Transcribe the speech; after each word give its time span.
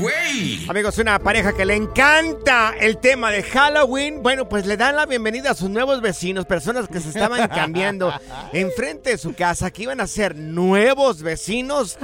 güey! 0.00 0.66
Amigos, 0.68 0.98
una 0.98 1.18
pareja 1.18 1.52
que 1.52 1.64
le 1.64 1.74
encanta 1.76 2.74
el 2.80 2.98
tema 2.98 3.30
de 3.30 3.42
Halloween, 3.42 4.22
bueno, 4.22 4.48
pues 4.48 4.66
le 4.66 4.76
dan 4.76 4.96
la 4.96 5.06
bienvenida 5.06 5.50
a 5.50 5.54
sus 5.54 5.68
nuevos 5.70 6.00
vecinos, 6.00 6.46
personas 6.46 6.88
que 6.88 7.00
se 7.00 7.08
estaban 7.08 7.48
cambiando 7.54 8.12
enfrente 8.52 9.10
de 9.10 9.18
su 9.18 9.34
casa, 9.34 9.70
que 9.70 9.82
iban 9.84 10.00
a 10.00 10.06
ser 10.06 10.34
nuevos 10.36 11.22
vecinos, 11.22 11.98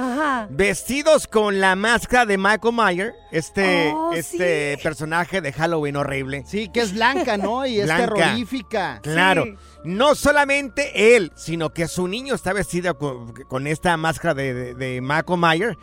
vestidos 0.49 1.27
con 1.27 1.59
la 1.59 1.75
máscara 1.75 2.25
de 2.25 2.37
Michael 2.37 2.73
Myers, 2.73 3.13
este, 3.31 3.91
Oh, 3.93 4.13
este 4.13 4.75
sí. 4.77 4.83
personaje 4.83 5.41
de 5.41 5.51
Halloween 5.53 5.95
horrible. 5.95 6.43
Sí, 6.47 6.69
que 6.73 6.81
es 6.81 6.93
blanca, 6.93 7.37
¿no? 7.37 7.65
Y 7.65 7.79
es 7.79 7.85
Blanca. 7.85 8.13
terrorífica. 8.13 8.99
Claro. 9.01 9.43
Sí. 9.45 9.55
No 9.83 10.15
solamente 10.15 11.15
él, 11.15 11.31
sino 11.35 11.71
que 11.73 11.87
su 11.87 12.07
niño 12.07 12.35
está 12.35 12.53
vestido 12.53 12.97
con, 12.97 13.33
con 13.47 13.67
esta 13.67 13.95
máscara 13.97 14.33
de, 14.33 14.53
de, 14.53 14.73
de 14.75 15.01
Michael 15.01 15.39
Myers. 15.39 15.77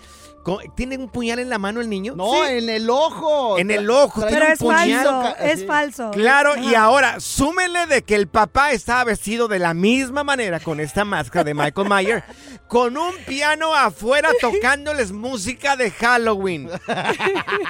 ¿Tiene 0.74 0.98
un 0.98 1.08
puñal 1.08 1.38
en 1.38 1.48
la 1.48 1.58
mano 1.58 1.80
el 1.80 1.88
niño? 1.88 2.14
No, 2.16 2.44
en 2.46 2.68
el 2.68 2.90
ojo. 2.90 3.58
En 3.58 3.70
el 3.70 3.88
ojo, 3.90 4.22
Pero 4.28 4.46
un 4.46 4.52
es 4.52 4.58
puñal 4.58 5.04
falso, 5.04 5.36
es 5.40 5.66
falso. 5.66 6.10
Claro, 6.10 6.56
y 6.56 6.74
ahora 6.74 7.20
súmenle 7.20 7.86
de 7.86 8.02
que 8.02 8.14
el 8.14 8.28
papá 8.28 8.72
estaba 8.72 9.04
vestido 9.04 9.48
de 9.48 9.58
la 9.58 9.74
misma 9.74 10.24
manera 10.24 10.60
con 10.60 10.80
esta 10.80 11.04
máscara 11.04 11.44
de 11.44 11.54
Michael 11.54 11.88
Myers, 11.88 12.24
con 12.68 12.96
un 12.96 13.14
piano 13.26 13.74
afuera 13.74 14.30
tocándoles 14.40 15.12
música 15.12 15.76
de 15.76 15.90
Halloween. 15.90 16.70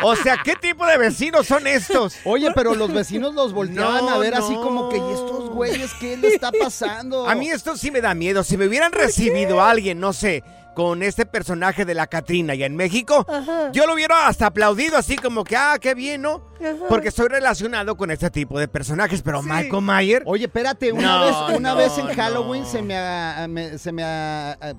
O 0.02 0.16
sea, 0.16 0.38
¿qué 0.42 0.54
tipo 0.56 0.86
de 0.86 0.98
vecinos 0.98 1.46
son 1.46 1.66
estos? 1.66 2.16
Oye, 2.24 2.50
pero 2.54 2.74
los 2.74 2.92
vecinos 2.92 3.34
los 3.34 3.52
volteaban 3.52 4.04
No, 4.04 4.10
a 4.10 4.18
ver 4.18 4.34
así 4.34 4.54
como 4.54 4.88
que, 4.88 4.96
¿y 4.96 5.12
estos 5.12 5.50
güeyes 5.50 5.92
qué 6.00 6.16
le 6.16 6.28
está 6.28 6.50
pasando? 6.52 7.28
A 7.28 7.34
mí 7.34 7.50
esto 7.50 7.76
sí 7.76 7.90
me 7.90 8.00
da 8.00 8.14
miedo. 8.14 8.42
Si 8.42 8.56
me 8.56 8.66
hubieran 8.66 8.92
recibido 8.92 9.60
a 9.60 9.70
alguien, 9.70 10.00
no 10.00 10.12
sé, 10.12 10.42
con 10.74 11.02
este 11.02 11.26
personaje 11.26 11.84
de 11.84 11.94
la 11.94 12.06
Catrina 12.06 12.54
ya 12.54 12.66
en 12.66 12.76
México, 12.76 13.24
Ajá. 13.28 13.70
yo 13.72 13.86
lo 13.86 13.94
hubiera 13.94 14.26
hasta 14.28 14.46
aplaudido 14.46 14.96
así 14.96 15.16
como 15.16 15.44
que, 15.44 15.56
ah, 15.56 15.76
qué 15.80 15.94
bien, 15.94 16.22
¿no? 16.22 16.42
Ajá. 16.60 16.86
Porque 16.88 17.08
estoy 17.08 17.28
relacionado 17.28 17.96
con 17.96 18.10
este 18.10 18.30
tipo 18.30 18.58
de 18.58 18.68
personajes, 18.68 19.22
pero 19.22 19.42
Michael 19.42 19.82
Myers... 19.82 20.22
Oye, 20.26 20.44
espérate, 20.46 20.92
una 20.92 21.18
No, 21.18 21.24
vez, 21.24 21.58
una 21.58 21.70
no, 21.70 21.76
vez 21.76 21.98
en 21.98 22.06
no. 22.06 22.14
Halloween 22.14 22.64
se 22.64 22.80
me, 22.82 23.78
se 23.78 23.92
me, 23.92 24.04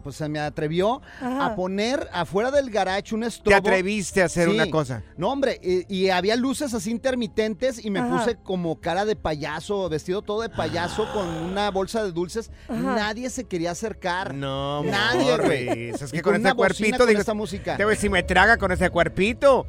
pues 0.03 0.15
se 0.15 0.27
me 0.29 0.39
atrevió 0.39 1.01
Ajá. 1.21 1.45
a 1.47 1.55
poner 1.55 2.09
afuera 2.13 2.49
del 2.51 2.69
garage 2.71 3.13
un 3.13 3.21
Te 3.21 3.27
estrobo. 3.27 3.57
atreviste 3.57 4.21
a 4.21 4.25
hacer 4.25 4.49
Sí. 4.49 4.55
una 4.55 4.69
cosa. 4.69 5.03
No, 5.17 5.29
hombre, 5.31 5.59
y, 5.63 5.93
y 5.93 6.09
había 6.09 6.35
luces 6.35 6.73
así 6.73 6.91
intermitentes 6.91 7.83
y 7.83 7.89
me 7.91 7.99
Ajá. 7.99 8.09
puse 8.17 8.35
como 8.37 8.79
cara 8.79 9.05
de 9.05 9.15
payaso, 9.15 9.87
vestido 9.89 10.21
todo 10.21 10.41
de 10.41 10.49
payaso 10.49 11.07
con 11.13 11.27
una 11.27 11.69
bolsa 11.71 12.03
de 12.03 12.11
dulces. 12.11 12.51
Ajá. 12.67 12.79
Nadie 12.81 13.29
se 13.29 13.43
quería 13.45 13.71
acercar. 13.71 14.33
No, 14.33 14.83
Nadie, 14.83 15.84
Es 15.89 16.11
que 16.11 16.21
con 16.21 16.33
con, 16.33 16.35
este 16.35 16.53
bocina 16.53 16.55
cuerpito, 16.55 16.97
con 16.99 17.07
digo, 17.07 17.19
esta 17.19 17.33
música. 17.33 17.77
te 17.77 17.83
voy 17.85 17.95
decir, 17.95 18.09
me 18.09 18.23
traga 18.23 18.57
con 18.57 18.71
ese 18.71 18.89
cuerpito. 18.89 19.65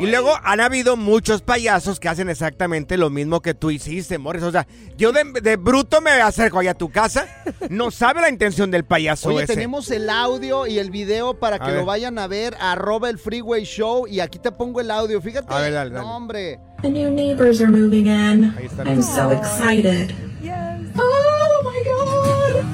Y 0.00 0.06
luego 0.06 0.32
han 0.42 0.60
habido 0.60 0.96
muchos 0.96 1.40
payasos 1.40 2.00
que 2.00 2.08
hacen 2.08 2.28
exactamente 2.28 2.96
lo 2.96 3.10
mismo 3.10 3.40
que 3.40 3.54
tú 3.54 3.70
hiciste, 3.70 4.18
Morris. 4.18 4.42
O 4.42 4.50
sea, 4.50 4.66
yo 4.96 5.12
de, 5.12 5.22
de 5.40 5.56
bruto 5.56 6.00
me 6.00 6.10
acerco 6.10 6.58
allá 6.58 6.72
a 6.72 6.74
tu 6.74 6.90
casa. 6.90 7.28
No 7.70 7.92
sabe 7.92 8.20
la 8.20 8.28
intención 8.28 8.72
del 8.72 8.84
payaso 8.84 9.28
Oye, 9.28 9.44
ese. 9.44 9.54
tenemos 9.54 9.88
el 9.92 10.10
audio 10.10 10.66
y 10.66 10.80
el 10.80 10.90
video 10.90 11.34
para 11.38 11.60
que 11.60 11.70
lo 11.70 11.84
vayan 11.84 12.18
a 12.18 12.26
ver, 12.26 12.56
arroba 12.60 13.08
el 13.08 13.18
Freeway 13.18 13.64
Show, 13.64 14.08
y 14.08 14.18
aquí 14.18 14.40
te 14.40 14.50
pongo 14.50 14.80
el 14.80 14.90
audio, 14.90 15.20
fíjate. 15.20 15.46
A 15.54 15.60
ver, 15.60 15.72
dale, 15.72 15.90
dale. 15.90 16.04
No, 16.04 16.16
hombre. 16.16 16.58
The 16.82 16.90
new 16.90 17.10
neighbors 17.10 17.60
are 17.60 17.70
moving 17.70 18.06
in. 18.06 18.54
I'm 18.84 19.02
so 19.02 19.30
excited. 19.30 20.12
Yes. 20.42 20.54
Oh 20.96 21.62
my 21.64 21.82
god! 21.84 22.64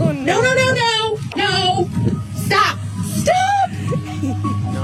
Oh, 0.00 0.12
No, 0.12 0.42
no, 0.42 0.42
no, 0.42 0.54
no! 0.54 0.74
No! 0.74 0.87
Stop! 2.48 2.78
Stop! 3.04 3.70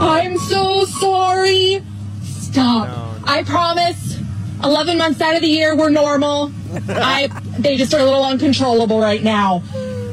I'm 0.00 0.36
so 0.38 0.84
sorry! 0.84 1.82
Stop. 2.22 2.88
I 3.24 3.42
promise. 3.44 4.18
11 4.62 4.96
months 4.98 5.20
out 5.20 5.34
of 5.34 5.40
the 5.42 5.48
year, 5.48 5.74
we're 5.76 5.90
normal. 5.90 6.52
I, 6.88 7.28
they 7.58 7.76
just 7.76 7.92
are 7.94 8.00
a 8.00 8.04
little 8.04 8.24
uncontrollable 8.24 9.00
right 9.00 9.22
now. 9.22 9.62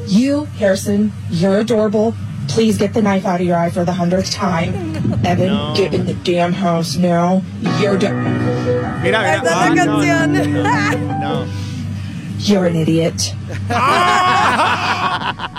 You, 0.06 0.44
Harrison, 0.58 1.12
you're 1.30 1.58
adorable. 1.60 2.14
Please 2.48 2.76
get 2.76 2.92
the 2.92 3.00
knife 3.02 3.24
out 3.24 3.40
of 3.40 3.46
your 3.46 3.56
eye 3.56 3.70
for 3.70 3.84
the 3.84 3.92
hundredth 3.92 4.30
time. 4.30 4.74
Evan, 5.24 5.74
get 5.74 5.94
in 5.94 6.04
the 6.06 6.14
damn 6.14 6.52
house 6.52 6.96
now. 6.96 7.42
You're 7.80 7.96
do- 7.96 8.12
Mira, 8.12 8.98
mira. 9.02 9.18
Esa 9.18 9.44
es 9.44 9.52
Ah, 9.52 9.68
la 9.68 9.74
no, 9.74 9.84
canción. 10.00 11.20
no. 11.20 11.46
you're 12.40 12.66
an 12.66 12.76
idiot. 12.76 13.32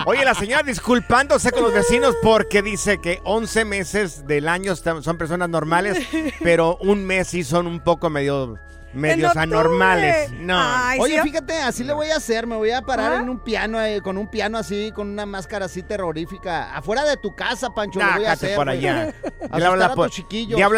Oye, 0.05 0.25
la 0.25 0.33
señora 0.33 0.63
disculpándose 0.63 1.51
con 1.51 1.63
los 1.63 1.73
vecinos 1.73 2.15
porque 2.21 2.61
dice 2.61 3.00
que 3.00 3.21
11 3.23 3.65
meses 3.65 4.27
del 4.27 4.47
año 4.47 4.75
son 4.75 5.17
personas 5.17 5.50
normales, 5.50 6.05
pero 6.44 6.77
un 6.81 7.05
mes 7.05 7.27
sí 7.29 7.44
son 7.44 7.67
un 7.67 7.79
poco 7.79 8.09
medio 8.09 8.57
medios 8.94 9.35
anormales. 9.35 10.31
No. 10.33 10.55
Ay, 10.55 11.00
Oye, 11.00 11.15
sí, 11.15 11.29
fíjate, 11.29 11.59
así 11.61 11.83
le 11.83 11.94
voy 11.94 12.09
a 12.11 12.17
hacer. 12.17 12.45
Me 12.45 12.55
voy 12.55 12.69
a 12.71 12.81
parar 12.83 13.13
¿Ah? 13.13 13.17
en 13.21 13.29
un 13.29 13.39
piano, 13.39 13.81
eh, 13.81 14.01
con 14.01 14.17
un 14.19 14.27
piano 14.29 14.57
así, 14.57 14.91
con 14.94 15.09
una 15.09 15.25
máscara 15.25 15.65
así 15.65 15.81
terrorífica. 15.81 16.75
Afuera 16.75 17.03
de 17.03 17.17
tu 17.17 17.33
casa, 17.35 17.71
Pancho, 17.73 17.99
lo 17.99 18.06
voy 18.06 18.25
a 18.25 18.29
Nácate 18.29 18.31
hacer. 18.45 18.56
por 18.56 18.69
allá. 18.69 19.01
Asustar 19.49 19.59
Le 19.59 19.65
habla 19.65 19.85
a 19.85 19.95
po- 19.95 20.06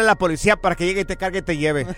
la 0.02 0.14
policía 0.14 0.56
para 0.56 0.74
que 0.76 0.86
llegue 0.86 1.02
y 1.02 1.04
te 1.04 1.16
cargue 1.16 1.40
y 1.40 1.42
te 1.42 1.56
lleve. 1.58 1.86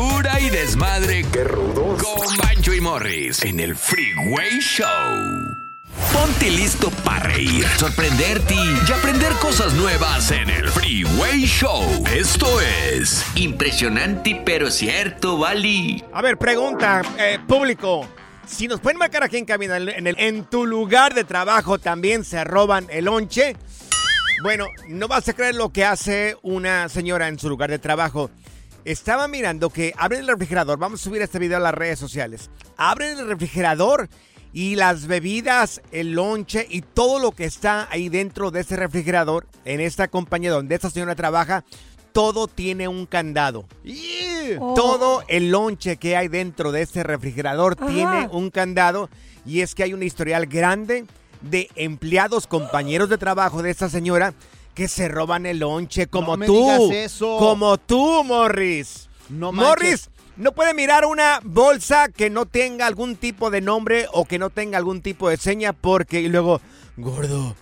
Pura 0.00 0.40
y 0.40 0.48
desmadre. 0.48 1.26
Qué 1.30 1.44
rudos. 1.44 2.02
Con 2.02 2.36
Bancho 2.38 2.72
y 2.72 2.80
Morris 2.80 3.42
en 3.44 3.60
el 3.60 3.76
Freeway 3.76 4.58
Show. 4.58 4.86
Ponte 6.10 6.48
listo 6.50 6.88
para 7.04 7.24
reír, 7.24 7.66
sorprenderte 7.76 8.54
y 8.54 8.92
aprender 8.92 9.30
cosas 9.34 9.74
nuevas 9.74 10.30
en 10.30 10.48
el 10.48 10.68
Freeway 10.70 11.42
Show. 11.44 11.82
Esto 12.14 12.62
es 12.62 13.26
impresionante 13.34 14.40
pero 14.42 14.70
cierto, 14.70 15.36
Bali. 15.36 16.02
A 16.14 16.22
ver, 16.22 16.38
pregunta, 16.38 17.02
eh, 17.18 17.38
público. 17.46 18.08
Si 18.46 18.68
nos 18.68 18.80
pueden 18.80 18.96
marcar 18.98 19.22
aquí 19.22 19.36
en 19.36 19.44
cabina, 19.44 19.76
en, 19.76 20.06
el- 20.06 20.18
en 20.18 20.44
tu 20.46 20.64
lugar 20.64 21.12
de 21.12 21.24
trabajo 21.24 21.78
también 21.78 22.24
se 22.24 22.42
roban 22.44 22.86
el 22.88 23.04
lonche. 23.04 23.54
Bueno, 24.42 24.64
no 24.88 25.08
vas 25.08 25.28
a 25.28 25.34
creer 25.34 25.56
lo 25.56 25.68
que 25.68 25.84
hace 25.84 26.38
una 26.40 26.88
señora 26.88 27.28
en 27.28 27.38
su 27.38 27.50
lugar 27.50 27.68
de 27.68 27.78
trabajo. 27.78 28.30
Estaba 28.84 29.28
mirando 29.28 29.70
que 29.70 29.92
abren 29.96 30.20
el 30.20 30.28
refrigerador. 30.28 30.78
Vamos 30.78 31.00
a 31.00 31.04
subir 31.04 31.20
este 31.22 31.38
video 31.38 31.58
a 31.58 31.60
las 31.60 31.74
redes 31.74 31.98
sociales. 31.98 32.50
Abren 32.76 33.18
el 33.18 33.26
refrigerador 33.26 34.08
y 34.52 34.74
las 34.74 35.06
bebidas, 35.06 35.82
el 35.92 36.12
lonche 36.12 36.66
y 36.68 36.82
todo 36.82 37.18
lo 37.18 37.32
que 37.32 37.44
está 37.44 37.88
ahí 37.90 38.08
dentro 38.08 38.50
de 38.50 38.60
ese 38.60 38.76
refrigerador, 38.76 39.46
en 39.64 39.80
esta 39.80 40.08
compañía 40.08 40.50
donde 40.50 40.74
esta 40.74 40.90
señora 40.90 41.14
trabaja, 41.14 41.64
todo 42.12 42.48
tiene 42.48 42.88
un 42.88 43.06
candado. 43.06 43.66
Oh. 44.58 44.74
Todo 44.74 45.22
el 45.28 45.50
lonche 45.50 45.96
que 45.98 46.16
hay 46.16 46.28
dentro 46.28 46.72
de 46.72 46.82
este 46.82 47.02
refrigerador 47.02 47.76
Ajá. 47.78 47.86
tiene 47.86 48.28
un 48.32 48.50
candado 48.50 49.08
y 49.46 49.60
es 49.60 49.74
que 49.74 49.84
hay 49.84 49.92
un 49.92 50.02
historial 50.02 50.46
grande 50.46 51.04
de 51.42 51.68
empleados, 51.76 52.46
compañeros 52.46 53.08
de 53.08 53.18
trabajo 53.18 53.62
de 53.62 53.70
esta 53.70 53.88
señora 53.88 54.34
que 54.74 54.88
se 54.88 55.08
roban 55.08 55.46
el 55.46 55.58
lonche 55.58 56.06
como 56.06 56.32
No 56.32 56.36
me 56.38 56.46
tú. 56.46 56.54
digas 56.54 56.80
eso. 56.92 57.36
Como 57.38 57.76
tú, 57.78 58.24
Morris. 58.24 59.08
No 59.28 59.52
manches. 59.52 59.68
Morris, 59.68 60.10
no 60.36 60.52
puede 60.52 60.74
mirar 60.74 61.04
una 61.04 61.40
bolsa 61.42 62.08
que 62.08 62.30
no 62.30 62.46
tenga 62.46 62.86
algún 62.86 63.16
tipo 63.16 63.50
de 63.50 63.60
nombre 63.60 64.06
o 64.12 64.24
que 64.24 64.38
no 64.38 64.50
tenga 64.50 64.78
algún 64.78 65.02
tipo 65.02 65.28
de 65.28 65.36
seña 65.36 65.72
porque 65.72 66.20
y 66.20 66.28
luego, 66.28 66.60
gordo, 66.96 67.54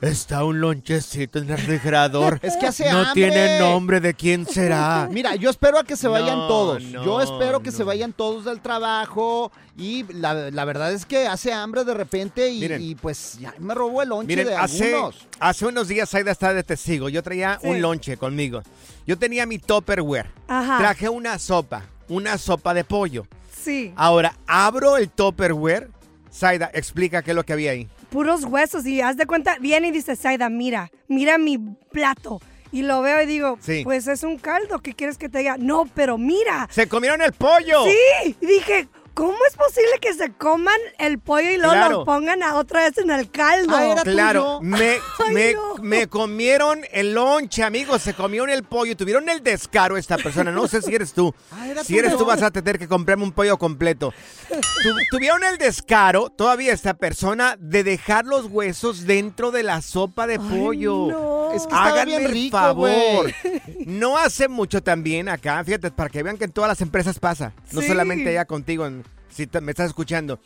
está 0.00 0.44
un 0.44 0.60
lonchecito 0.60 1.38
en 1.38 1.50
el 1.50 1.56
refrigerador. 1.58 2.38
Es 2.42 2.56
que 2.56 2.66
hace 2.66 2.90
No 2.90 2.98
hambre. 2.98 3.12
tiene 3.14 3.58
nombre 3.58 4.00
de 4.00 4.14
quién 4.14 4.46
será. 4.50 5.08
Mira, 5.10 5.34
yo 5.36 5.50
espero 5.50 5.78
a 5.78 5.84
que 5.84 5.96
se 5.96 6.08
vayan 6.08 6.38
No, 6.38 6.48
todos. 6.48 6.82
no, 6.82 7.04
yo 7.04 7.20
espero 7.20 7.60
que 7.60 7.70
no. 7.70 7.76
se 7.76 7.84
vayan 7.84 8.12
todos 8.12 8.44
del 8.44 8.60
trabajo. 8.60 9.52
Y 9.76 10.04
la, 10.12 10.50
la 10.50 10.64
verdad 10.64 10.92
es 10.92 11.06
que 11.06 11.26
hace 11.26 11.52
hambre 11.52 11.84
de 11.84 11.94
repente 11.94 12.50
y, 12.50 12.60
Miren. 12.60 12.82
y 12.82 12.94
pues 12.94 13.38
ya 13.40 13.54
me 13.58 13.74
robó 13.74 14.02
el 14.02 14.10
lonche 14.10 14.26
Miren, 14.26 14.46
de 14.48 14.54
hace, 14.56 14.94
algunos. 14.94 15.26
hace 15.38 15.66
unos 15.66 15.88
días 15.88 16.14
Aida 16.14 16.32
está 16.32 16.52
de 16.52 16.62
testigo. 16.62 17.08
Yo 17.08 17.22
traía 17.22 17.58
Sí. 17.60 17.68
un 17.68 17.80
lonche 17.80 18.16
conmigo. 18.16 18.62
Yo 19.06 19.18
tenía 19.18 19.46
mi 19.46 19.58
Tupperware. 19.58 20.30
Ajá. 20.48 20.78
Traje 20.78 21.08
una 21.08 21.38
sopa, 21.38 21.82
una 22.08 22.36
sopa 22.38 22.74
de 22.74 22.84
pollo. 22.84 23.26
Sí, 23.62 23.92
Ahora, 23.96 24.34
abro 24.46 24.96
el 24.96 25.08
Tupperware. 25.10 25.88
Saida, 26.30 26.70
explica 26.72 27.22
qué 27.22 27.32
es 27.32 27.34
lo 27.34 27.44
que 27.44 27.52
había 27.52 27.72
ahí. 27.72 27.88
Puros 28.10 28.44
huesos. 28.44 28.84
Y 28.86 29.00
haz 29.00 29.16
de 29.16 29.26
cuenta, 29.26 29.56
viene 29.60 29.88
y 29.88 29.90
dice, 29.92 30.16
Saida, 30.16 30.48
mira, 30.48 30.90
mira 31.08 31.38
mi 31.38 31.58
plato. 31.92 32.40
Y 32.72 32.82
lo 32.82 33.02
veo 33.02 33.20
y 33.22 33.26
digo, 33.26 33.58
Sí. 33.60 33.80
pues 33.82 34.06
es 34.06 34.22
un 34.22 34.38
caldo, 34.38 34.78
¿qué 34.80 34.94
quieres 34.94 35.18
que 35.18 35.28
te 35.28 35.38
diga? 35.38 35.56
No, 35.58 35.86
pero 35.94 36.18
mira. 36.18 36.68
¡Se 36.70 36.86
comieron 36.88 37.20
el 37.22 37.32
pollo! 37.32 37.84
Sí, 37.84 38.36
y 38.40 38.46
dije, 38.46 38.88
¿cómo 39.20 39.36
es 39.50 39.54
posible 39.54 39.90
que 40.00 40.14
se 40.14 40.32
coman 40.32 40.78
el 40.98 41.18
pollo 41.18 41.50
y 41.50 41.56
luego 41.58 41.72
Claro. 41.72 41.98
lo 41.98 42.04
pongan 42.06 42.42
a 42.42 42.56
otra 42.56 42.84
vez 42.84 42.96
en 42.96 43.10
el 43.10 43.30
caldo? 43.30 43.76
Ah, 43.76 43.84
era 43.86 44.02
Claro, 44.02 44.58
tuyo. 44.60 44.60
me, 44.62 44.92
Ay, 45.26 45.34
me, 45.34 45.52
no. 45.52 45.74
me 45.82 46.06
comieron 46.08 46.80
el 46.90 47.12
lonche, 47.12 47.62
amigos, 47.62 48.00
se 48.00 48.14
comieron 48.14 48.48
el 48.48 48.62
pollo, 48.64 48.96
tuvieron 48.96 49.28
el 49.28 49.42
descaro 49.42 49.98
esta 49.98 50.16
persona, 50.16 50.50
no 50.50 50.66
sé 50.68 50.80
si 50.80 50.94
eres 50.94 51.12
tú. 51.12 51.34
Ah, 51.52 51.68
era 51.68 51.84
si 51.84 51.98
eres 51.98 52.12
tuyo. 52.12 52.24
tú 52.24 52.26
vas 52.30 52.42
a 52.42 52.50
tener 52.50 52.78
que 52.78 52.88
comprarme 52.88 53.24
un 53.24 53.32
pollo 53.32 53.58
completo. 53.58 54.14
Tu- 54.48 54.94
tuvieron 55.10 55.44
el 55.44 55.58
descaro, 55.58 56.30
todavía 56.30 56.72
esta 56.72 56.94
persona, 56.94 57.56
de 57.58 57.84
dejar 57.84 58.24
los 58.24 58.46
huesos 58.46 59.04
dentro 59.06 59.50
de 59.50 59.62
la 59.62 59.82
sopa 59.82 60.26
de 60.26 60.38
pollo. 60.38 61.08
no. 61.10 61.40
Es 61.50 61.62
que 61.62 61.64
estaba 61.64 61.86
Háganme 61.88 62.04
bien 62.12 62.22
el 62.26 62.30
rico, 62.30 62.56
favor. 62.56 63.32
No 63.86 64.16
hace 64.18 64.48
mucho 64.48 64.82
también 64.82 65.28
acá, 65.28 65.62
fíjate, 65.64 65.90
para 65.90 66.08
que 66.08 66.22
vean 66.22 66.36
que 66.38 66.44
en 66.44 66.52
todas 66.52 66.68
las 66.68 66.80
empresas 66.80 67.18
pasa. 67.18 67.52
No 67.72 67.80
Sí. 67.80 67.88
solamente 67.88 68.28
allá 68.30 68.44
contigo, 68.44 68.86
en- 68.86 69.04
si 69.30 69.46
te- 69.46 69.60
me 69.60 69.72
estás 69.72 69.88
escuchando. 69.88 70.38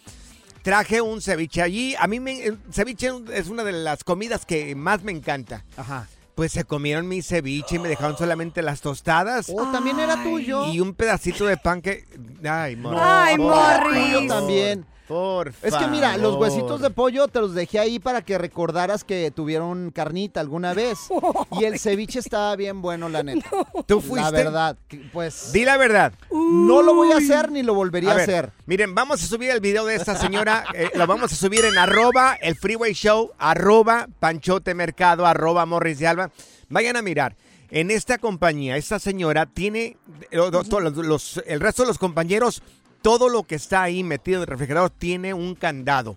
Traje 0.63 1.01
un 1.03 1.21
ceviche 1.21 1.61
allí. 1.63 1.95
A 1.99 2.07
mí 2.07 2.21
me, 2.21 2.45
el 2.45 2.59
ceviche 2.73 3.11
es 3.35 3.49
una 3.49 3.65
de 3.65 3.73
las 3.73 4.03
comidas 4.03 4.47
que 4.47 4.75
más 4.75 5.03
me 5.03 5.13
encanta. 5.13 5.65
Ajá. 5.77 6.09
Pues 6.35 6.53
se 6.53 6.65
comieron 6.65 7.07
mi 7.07 7.23
ceviche 7.23 7.77
y 7.77 7.79
me 7.79 7.89
dejaron 7.89 8.17
solamente 8.19 8.61
las 8.63 8.81
tostadas 8.81 9.47
Oh, 9.55 9.71
también 9.71 10.01
era 10.01 10.21
tuyo. 10.23 10.67
y 10.73 10.81
un 10.81 10.95
pedacito 10.95 11.45
de 11.47 11.57
pan 11.59 11.81
que... 11.81 12.05
Ay, 12.49 12.75
Morris. 12.77 13.01
Ay, 13.05 13.39
Morris. 13.39 14.29
También. 14.29 14.85
Por 15.09 15.53
Es 15.63 15.75
que 15.75 15.87
mira, 15.89 16.17
los 16.17 16.33
favor. 16.33 16.41
huesitos 16.49 16.81
de 16.81 16.89
pollo 16.91 17.29
te 17.29 17.39
los 17.41 17.55
dejé 17.55 17.79
ahí 17.79 17.99
para 17.99 18.23
que 18.23 18.39
recordaras 18.39 19.05
que 19.05 19.31
tuvieron 19.31 19.91
carnita 19.91 20.41
alguna 20.41 20.73
vez. 20.75 20.99
Y 21.61 21.65
el 21.65 21.79
ceviche 21.79 22.19
estaba 22.21 22.57
bien 22.57 22.81
bueno, 22.83 23.09
la 23.09 23.23
neta. 23.23 23.49
¿Tú 23.87 24.01
fuiste? 24.01 24.23
La 24.23 24.31
verdad, 24.31 24.77
que, 24.89 24.97
pues 25.13 25.53
Di 25.53 25.65
la 25.65 25.77
verdad. 25.77 26.13
no 26.31 26.83
lo 26.83 26.95
voy 26.95 27.13
a 27.13 27.19
hacer 27.19 27.51
ni 27.53 27.63
lo 27.63 27.75
volvería 27.75 28.13
a, 28.13 28.15
ver, 28.15 28.23
hacer. 28.23 28.53
Miren, 28.67 28.95
vamos 28.95 29.23
a 29.23 29.27
subir 29.27 29.51
el 29.51 29.61
video 29.61 29.85
de 29.85 29.95
esta 29.97 30.17
señora. 30.17 30.65
eh, 30.75 30.91
lo 30.95 31.07
vamos 31.07 31.33
a 31.33 31.37
subir 31.37 31.65
en 31.65 31.77
arroba 31.77 32.35
el 32.41 32.57
Freeway 32.57 32.93
Show, 32.95 33.33
arroba 33.39 34.09
Panchote 34.21 34.75
Mercado, 34.75 35.27
arroba 35.27 35.67
Morris 35.67 35.99
de 35.99 36.07
Alba. 36.07 36.31
Vayan 36.71 36.97
a 36.97 37.03
mirar. 37.03 37.37
En 37.71 37.91
esta 37.91 38.19
compañía, 38.19 38.77
esta 38.77 38.99
señora 38.99 39.47
tiene, 39.47 39.97
eh, 40.31 40.37
los- 40.37 40.69
los- 40.69 40.97
los- 40.97 41.43
el 41.47 41.61
resto 41.61 41.83
de 41.83 41.89
los 41.89 41.99
compañeros, 41.99 42.63
todo 43.05 43.29
lo 43.29 43.43
que 43.43 43.57
está 43.57 43.83
ahí 43.83 44.03
metido 44.03 44.39
en 44.39 44.43
el 44.45 44.47
refrigerador 44.47 44.89
tiene 44.89 45.35
un 45.35 45.55
candado. 45.55 46.17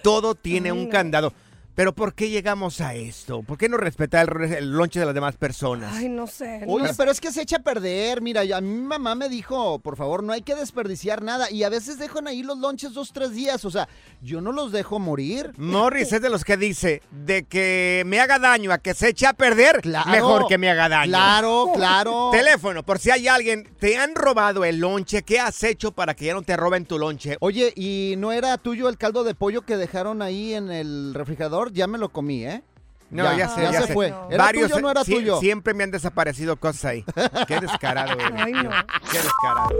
Todo 0.00 0.36
tiene 0.36 0.70
un 0.70 0.86
candado. 0.86 1.32
Pero 1.80 1.94
¿por 1.94 2.12
qué 2.12 2.28
llegamos 2.28 2.82
a 2.82 2.94
esto? 2.94 3.42
¿Por 3.42 3.56
qué 3.56 3.66
no 3.66 3.78
respetar 3.78 4.36
el, 4.38 4.52
el 4.52 4.70
lonche 4.70 5.00
de 5.00 5.06
las 5.06 5.14
demás 5.14 5.36
personas? 5.38 5.94
Ay, 5.96 6.10
no 6.10 6.26
sé. 6.26 6.58
no 6.66 6.74
Oye, 6.74 6.88
sé. 6.88 6.94
pero 6.98 7.10
es 7.10 7.22
que 7.22 7.32
se 7.32 7.40
echa 7.40 7.56
a 7.56 7.60
perder. 7.62 8.20
Mira, 8.20 8.42
a 8.54 8.60
mi 8.60 8.82
mamá 8.82 9.14
me 9.14 9.30
dijo, 9.30 9.78
por 9.78 9.96
favor, 9.96 10.22
no 10.22 10.34
hay 10.34 10.42
que 10.42 10.54
desperdiciar 10.54 11.22
nada. 11.22 11.50
Y 11.50 11.62
a 11.62 11.70
veces 11.70 11.98
dejan 11.98 12.28
ahí 12.28 12.42
los 12.42 12.58
lonches 12.58 12.92
dos, 12.92 13.14
tres 13.14 13.30
días. 13.32 13.64
O 13.64 13.70
sea, 13.70 13.88
yo 14.20 14.42
no 14.42 14.52
los 14.52 14.72
dejo 14.72 14.98
morir. 14.98 15.54
Morris 15.56 16.12
es 16.12 16.20
de 16.20 16.28
los 16.28 16.44
que 16.44 16.58
dice 16.58 17.00
de 17.12 17.44
que 17.44 18.02
me 18.04 18.20
haga 18.20 18.38
daño 18.38 18.72
a 18.72 18.76
que 18.76 18.92
se 18.92 19.08
eche 19.08 19.26
a 19.26 19.32
perder, 19.32 19.80
Claro. 19.80 20.10
mejor 20.10 20.48
que 20.48 20.58
me 20.58 20.68
haga 20.68 20.86
daño. 20.90 21.12
Claro, 21.12 21.70
claro. 21.74 22.28
Teléfono, 22.30 22.82
por 22.82 22.98
si 22.98 23.10
hay 23.10 23.26
alguien, 23.26 23.66
te 23.78 23.96
han 23.96 24.14
robado 24.14 24.66
el 24.66 24.80
lonche, 24.80 25.22
¿qué 25.22 25.40
has 25.40 25.62
hecho 25.62 25.92
para 25.92 26.12
que 26.12 26.26
ya 26.26 26.34
no 26.34 26.42
te 26.42 26.58
roben 26.58 26.84
tu 26.84 26.98
lonche? 26.98 27.38
Oye, 27.40 27.72
¿y 27.74 28.16
no 28.18 28.32
era 28.32 28.58
tuyo 28.58 28.90
el 28.90 28.98
caldo 28.98 29.24
de 29.24 29.34
pollo 29.34 29.62
que 29.62 29.78
dejaron 29.78 30.20
ahí 30.20 30.52
en 30.52 30.70
el 30.70 31.14
refrigerador? 31.14 31.69
Ya 31.72 31.86
me 31.86 31.96
lo 31.98 32.08
comí, 32.10 32.44
¿eh? 32.44 32.62
No, 33.10 33.24
ya, 33.36 33.48
sé, 33.48 33.62
ya, 33.62 33.72
se 33.80 33.86
sé. 33.88 33.92
fue. 33.92 34.14
¿Era 34.30 34.52
tuyo 34.52 34.76
o 34.76 34.80
no 34.80 34.90
era 34.92 35.02
sie- 35.02 35.14
tuyo? 35.16 35.40
Siempre 35.40 35.74
me 35.74 35.82
han 35.82 35.90
desaparecido 35.90 36.54
cosas 36.56 36.84
ahí. 36.84 37.04
Qué 37.48 37.58
descarado, 37.58 38.14
güey. 38.14 38.28
Ay, 38.40 38.52
no. 38.52 38.70
Qué 39.10 39.18
descarado. 39.18 39.70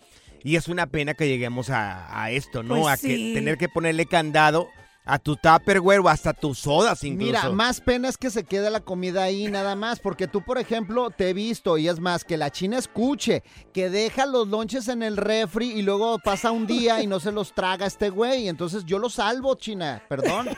Y 0.44 0.58
es 0.58 0.68
una 0.68 0.86
pena 0.86 1.16
que 1.16 1.28
lleguemos 1.28 1.72
a, 1.72 2.24
a 2.24 2.30
esto, 2.32 2.62
¿no? 2.62 2.82
Pues 2.82 2.94
a 2.94 2.98
que 2.98 3.34
tener 3.34 3.58
que 3.58 3.68
ponerle 3.68 4.06
candado 4.06 4.70
a 5.06 5.20
tu 5.20 5.36
Tupperware 5.36 6.00
o 6.00 6.10
hasta 6.10 6.34
tus 6.34 6.60
sodas 6.60 7.04
incluso. 7.04 7.26
Mira, 7.28 7.50
más 7.52 7.80
pena 7.80 8.10
es 8.10 8.18
que 8.18 8.32
se 8.32 8.44
quede 8.44 8.72
la 8.72 8.80
comida 8.80 9.24
ahí 9.24 9.48
nada 9.48 9.76
más, 9.76 10.00
porque 10.00 10.28
tú, 10.28 10.42
por 10.42 10.58
ejemplo, 10.58 11.12
te 11.12 11.30
he 11.30 11.34
visto, 11.34 11.78
y 11.78 11.88
es 11.88 12.00
más, 12.00 12.24
que 12.24 12.38
la 12.38 12.52
china 12.52 12.80
escuche, 12.80 13.44
que 13.72 13.90
deja 13.90 14.26
los 14.26 14.48
lonches 14.48 14.88
en 14.88 15.04
el 15.04 15.18
refri 15.18 15.72
y 15.72 15.84
luego 15.84 16.18
pasa 16.20 16.52
un 16.52 16.66
día 16.66 17.02
y 17.02 17.08
no 17.08 17.20
se 17.20 17.32
los 17.32 17.54
traga 17.54 17.86
este 17.86 18.10
güey. 18.10 18.48
Entonces 18.48 18.84
yo 18.86 18.98
lo 18.98 19.10
salvo, 19.10 19.56
china, 19.56 20.02
perdón. 20.10 20.50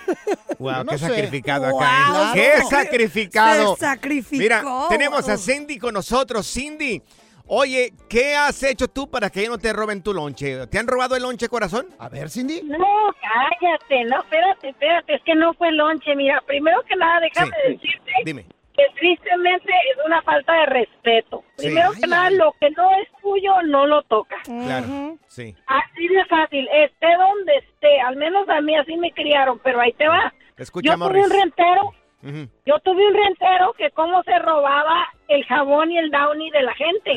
Wow, 0.59 0.85
no 0.85 0.91
qué 0.93 0.97
sé. 0.97 1.07
sacrificado 1.07 1.67
acá. 1.67 2.11
Wow. 2.11 2.35
¿eh? 2.35 2.53
¡Qué 2.55 2.65
sacrificado! 2.67 3.75
Se 3.75 3.81
sacrificó. 3.81 4.41
Mira, 4.41 4.63
tenemos 4.89 5.29
a 5.29 5.37
Cindy 5.37 5.77
con 5.77 5.93
nosotros. 5.93 6.51
Cindy, 6.51 6.99
oye, 7.47 7.93
¿qué 8.09 8.35
has 8.35 8.61
hecho 8.63 8.87
tú 8.87 9.09
para 9.09 9.29
que 9.29 9.39
ellos 9.41 9.51
no 9.51 9.57
te 9.57 9.73
roben 9.73 10.03
tu 10.03 10.13
lonche? 10.13 10.67
¿Te 10.67 10.79
han 10.79 10.87
robado 10.87 11.15
el 11.15 11.23
lonche, 11.23 11.47
corazón? 11.49 11.87
A 11.99 12.09
ver, 12.09 12.29
Cindy. 12.29 12.61
No, 12.63 12.77
cállate, 13.21 14.03
no, 14.05 14.19
espérate, 14.21 14.69
espérate, 14.69 15.15
es 15.15 15.21
que 15.23 15.35
no 15.35 15.53
fue 15.53 15.71
lonche. 15.71 16.15
Mira, 16.15 16.41
primero 16.45 16.81
que 16.87 16.95
nada, 16.95 17.19
déjame 17.21 17.51
Sí. 17.65 17.73
decirte 17.73 18.11
Dime. 18.25 18.45
que 18.75 18.83
tristemente 18.99 19.71
es 19.91 20.05
una 20.05 20.21
falta 20.21 20.53
de 20.53 20.65
respeto. 20.67 21.43
Sí. 21.57 21.67
Primero 21.67 21.91
que 21.93 22.07
nada, 22.07 22.29
lo 22.31 22.53
que 22.59 22.69
no 22.71 22.89
es 23.01 23.07
tuyo, 23.21 23.61
no 23.65 23.85
lo 23.87 24.03
tocas. 24.03 24.41
Claro, 24.43 25.17
sí. 25.27 25.55
Así 25.65 26.07
de 26.07 26.25
fácil, 26.25 26.67
esté 26.71 27.07
donde 27.17 27.55
esté, 27.57 27.99
al 28.01 28.15
menos 28.17 28.47
a 28.49 28.61
mí 28.61 28.75
así 28.77 28.95
me 28.97 29.11
criaron, 29.11 29.59
pero 29.63 29.79
ahí 29.81 29.93
te 29.93 30.07
va. 30.07 30.33
Escucha, 30.57 30.91
Yo 30.91 30.97
tuve 31.07 31.21
un 31.23 31.29
rentero, 31.29 31.93
Yo 32.21 32.79
tuve 32.83 33.07
un 33.07 33.13
rentero 33.13 33.73
que 33.73 33.91
cómo 33.91 34.23
se 34.23 34.37
robaba 34.39 35.07
el 35.27 35.45
jabón 35.45 35.91
y 35.91 35.97
el 35.97 36.09
downy 36.11 36.49
de 36.51 36.61
la 36.63 36.73
gente. 36.73 37.13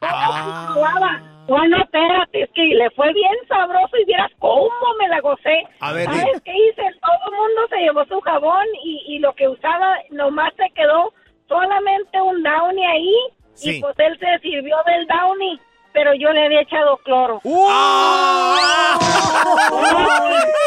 ¿Cómo 0.00 0.32
se 0.32 0.74
robaba? 0.74 1.22
Bueno, 1.46 1.76
espérate, 1.78 2.42
es 2.42 2.50
que 2.50 2.62
le 2.62 2.88
fue 2.90 3.12
bien 3.12 3.34
sabroso 3.48 3.96
y 3.96 4.04
vieras 4.04 4.30
cómo 4.38 4.70
me 4.98 5.08
la 5.08 5.20
gocé. 5.20 5.66
A 5.80 5.92
ver, 5.92 6.04
¿Sabes 6.04 6.40
qué 6.44 6.52
hice? 6.52 6.82
Todo 7.00 7.30
el 7.30 7.36
mundo 7.36 7.60
se 7.68 7.76
llevó 7.78 8.04
su 8.06 8.20
jabón 8.20 8.64
y, 8.84 9.02
y 9.08 9.18
lo 9.18 9.32
que 9.34 9.48
usaba 9.48 9.96
nomás 10.10 10.52
se 10.56 10.70
quedó 10.70 11.12
solamente 11.48 12.20
un 12.20 12.42
downy 12.42 12.84
ahí 12.86 13.14
Sí. 13.54 13.76
y 13.76 13.80
pues 13.82 13.94
él 13.98 14.18
se 14.18 14.38
sirvió 14.38 14.76
del 14.86 15.06
downy, 15.06 15.60
pero 15.92 16.14
yo 16.14 16.30
le 16.32 16.44
había 16.46 16.60
echado 16.62 16.96
cloro. 16.98 17.40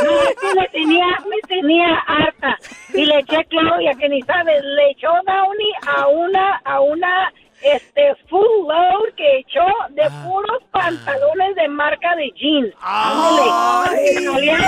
No, 0.01 0.22
es 0.22 0.36
que 0.36 0.53
me 0.60 0.67
tenía, 0.70 1.05
me 1.29 1.39
tenía 1.48 1.88
harta 2.08 2.58
y 2.94 3.05
le 3.05 3.20
eché 3.20 3.44
cloro 3.46 3.79
y 3.82 3.88
a 3.88 3.94
que 3.94 4.10
ni 4.10 4.22
sabes, 4.24 4.62
le 4.63 4.89
echó 4.91 5.08
Downy 5.25 5.72
a 5.98 6.08
una, 6.08 6.62
a 6.65 6.79
una, 6.82 7.32
este, 7.62 8.15
full 8.29 8.67
load 8.67 9.13
que 9.15 9.38
echó 9.39 9.65
de 9.91 10.03
puros 10.25 10.62
pantalones 10.72 11.55
de 11.55 11.67
marca 11.70 12.15
de 12.15 12.29
jeans. 12.36 12.74
Ándale, 12.82 14.03
que 14.13 14.22
salían 14.24 14.67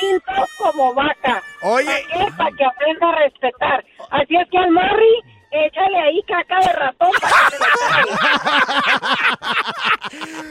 pintos 0.00 0.48
como 0.58 0.94
vaca. 0.94 1.42
Oye. 1.62 1.84
¿Para 1.86 1.98
qué? 2.26 2.32
Para 2.36 2.50
que 2.56 2.64
aprenda 2.64 3.08
a 3.08 3.14
respetar. 3.16 3.84
Así 4.10 4.36
es 4.36 4.48
que 4.50 4.58
al 4.58 4.70
Morri, 4.70 5.22
échale 5.50 5.98
ahí 6.00 6.22
caca 6.26 6.60
de 6.60 6.72
ratón 6.72 7.10
para 7.20 7.50
que 7.50 7.56
se 7.56 7.64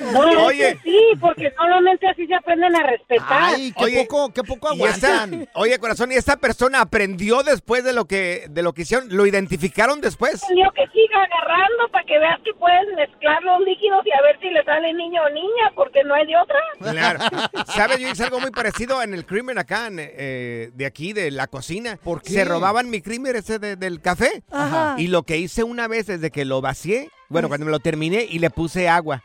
la 0.06 0.12
No, 0.14 0.30
es 0.30 0.38
Oye. 0.38 0.58
que 0.60 0.80
sí, 0.84 1.11
porque 1.22 1.54
solamente 1.56 2.08
así 2.08 2.28
se 2.28 2.36
aprenden 2.36 2.76
a 2.76 2.84
respetar. 2.84 3.28
Ay, 3.56 3.72
qué 3.78 3.84
Oye, 3.86 4.06
poco, 4.10 4.34
qué 4.34 4.44
poco 4.44 4.74
esta- 4.86 5.24
aguantan. 5.24 5.48
oye, 5.54 5.80
corazón, 5.80 6.12
¿y 6.12 6.16
esta 6.16 6.38
persona 6.38 6.82
aprendió 6.82 7.44
después 7.44 7.84
de 7.84 7.94
lo 7.94 8.06
que 8.06 8.48
de 8.50 8.62
lo 8.64 8.74
que 8.74 8.82
hicieron? 8.82 9.08
¿Lo 9.16 9.26
identificaron 9.26 10.02
después? 10.02 10.42
Yo 10.50 10.72
que 10.74 10.86
siga 10.92 11.24
agarrando 11.24 11.88
para 11.92 12.04
que 12.06 12.18
veas 12.20 12.40
que 12.44 12.54
puedes 12.56 12.88
mezclar 12.96 13.42
los 13.44 13.62
líquidos 13.62 14.02
y 14.06 14.12
a 14.12 14.22
ver 14.24 14.40
si 14.42 14.50
le 14.50 14.64
sale 14.64 14.94
niño 14.94 15.22
o 15.24 15.30
niña, 15.30 15.72
porque 15.76 16.04
no 16.04 16.14
hay 16.16 16.26
de 16.28 16.36
otra. 16.38 16.60
Claro. 16.92 17.20
¿Sabes? 17.68 18.00
Yo 18.00 18.08
hice 18.10 18.24
algo 18.24 18.40
muy 18.40 18.52
parecido 18.52 19.02
en 19.04 19.14
el 19.14 19.26
crimen 19.26 19.58
acá, 19.58 19.88
en, 19.88 19.98
eh, 20.00 20.72
de 20.74 20.86
aquí, 20.86 21.14
de 21.14 21.32
la 21.32 21.48
cocina. 21.48 21.98
¿Por 22.04 22.22
qué? 22.22 22.32
Se 22.32 22.46
robaban 22.46 22.90
mi 22.90 23.02
crimen 23.02 23.36
ese 23.36 23.60
de- 23.60 23.76
del 23.76 24.02
café. 24.02 24.44
Ajá. 24.52 24.96
Y 24.98 25.08
lo 25.08 25.24
que 25.24 25.38
hice 25.38 25.64
una 25.64 25.88
vez 25.88 26.10
es 26.10 26.22
de 26.22 26.32
que 26.32 26.46
lo 26.46 26.62
vacié, 26.62 27.10
bueno, 27.30 27.48
cuando 27.48 27.66
me 27.66 27.72
lo 27.72 27.80
terminé 27.80 28.26
y 28.30 28.40
le 28.40 28.50
puse 28.50 28.90
agua. 28.90 29.24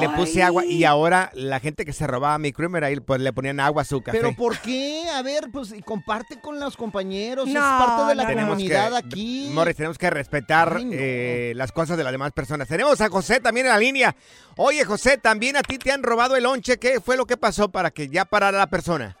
Le 0.00 0.08
puse 0.10 0.42
agua 0.42 0.64
y 0.64 0.84
ahora 0.84 1.30
la 1.34 1.58
gente 1.60 1.84
que 1.84 1.92
se 1.92 2.06
robaba 2.06 2.38
mi 2.38 2.52
creamer 2.52 2.84
ahí 2.84 3.00
pues 3.00 3.20
le 3.20 3.32
ponían 3.32 3.58
agua 3.60 3.82
a 3.82 3.84
su 3.84 4.00
café. 4.02 4.18
Pero 4.18 4.34
¿por 4.34 4.58
qué? 4.60 5.04
A 5.14 5.22
ver, 5.22 5.48
pues 5.52 5.72
y 5.72 5.82
comparte 5.82 6.40
con 6.40 6.60
los 6.60 6.76
compañeros, 6.76 7.48
es 7.48 7.54
No, 7.54 7.60
parte 7.60 8.08
de 8.10 8.14
la 8.14 8.26
tenemos 8.26 8.50
comunidad 8.50 8.90
que, 8.90 8.96
aquí. 8.98 9.50
Morris, 9.52 9.76
tenemos 9.76 9.98
que 9.98 10.08
respetar 10.10 10.74
Ay, 10.76 10.84
no. 10.84 10.90
eh, 10.94 11.52
las 11.56 11.72
cosas 11.72 11.96
de 11.96 12.04
las 12.04 12.12
demás 12.12 12.32
personas. 12.32 12.68
Tenemos 12.68 13.00
a 13.00 13.08
José 13.08 13.40
también 13.40 13.66
en 13.66 13.72
la 13.72 13.78
línea. 13.78 14.14
Oye, 14.56 14.84
José, 14.84 15.18
también 15.18 15.56
a 15.56 15.62
ti 15.62 15.78
te 15.78 15.90
han 15.92 16.02
robado 16.02 16.36
el 16.36 16.44
lonche. 16.44 16.78
¿Qué 16.78 17.00
fue 17.00 17.16
lo 17.16 17.26
que 17.26 17.36
pasó 17.36 17.68
para 17.70 17.90
que 17.90 18.08
ya 18.08 18.24
parara 18.24 18.58
la 18.58 18.68
persona? 18.68 19.16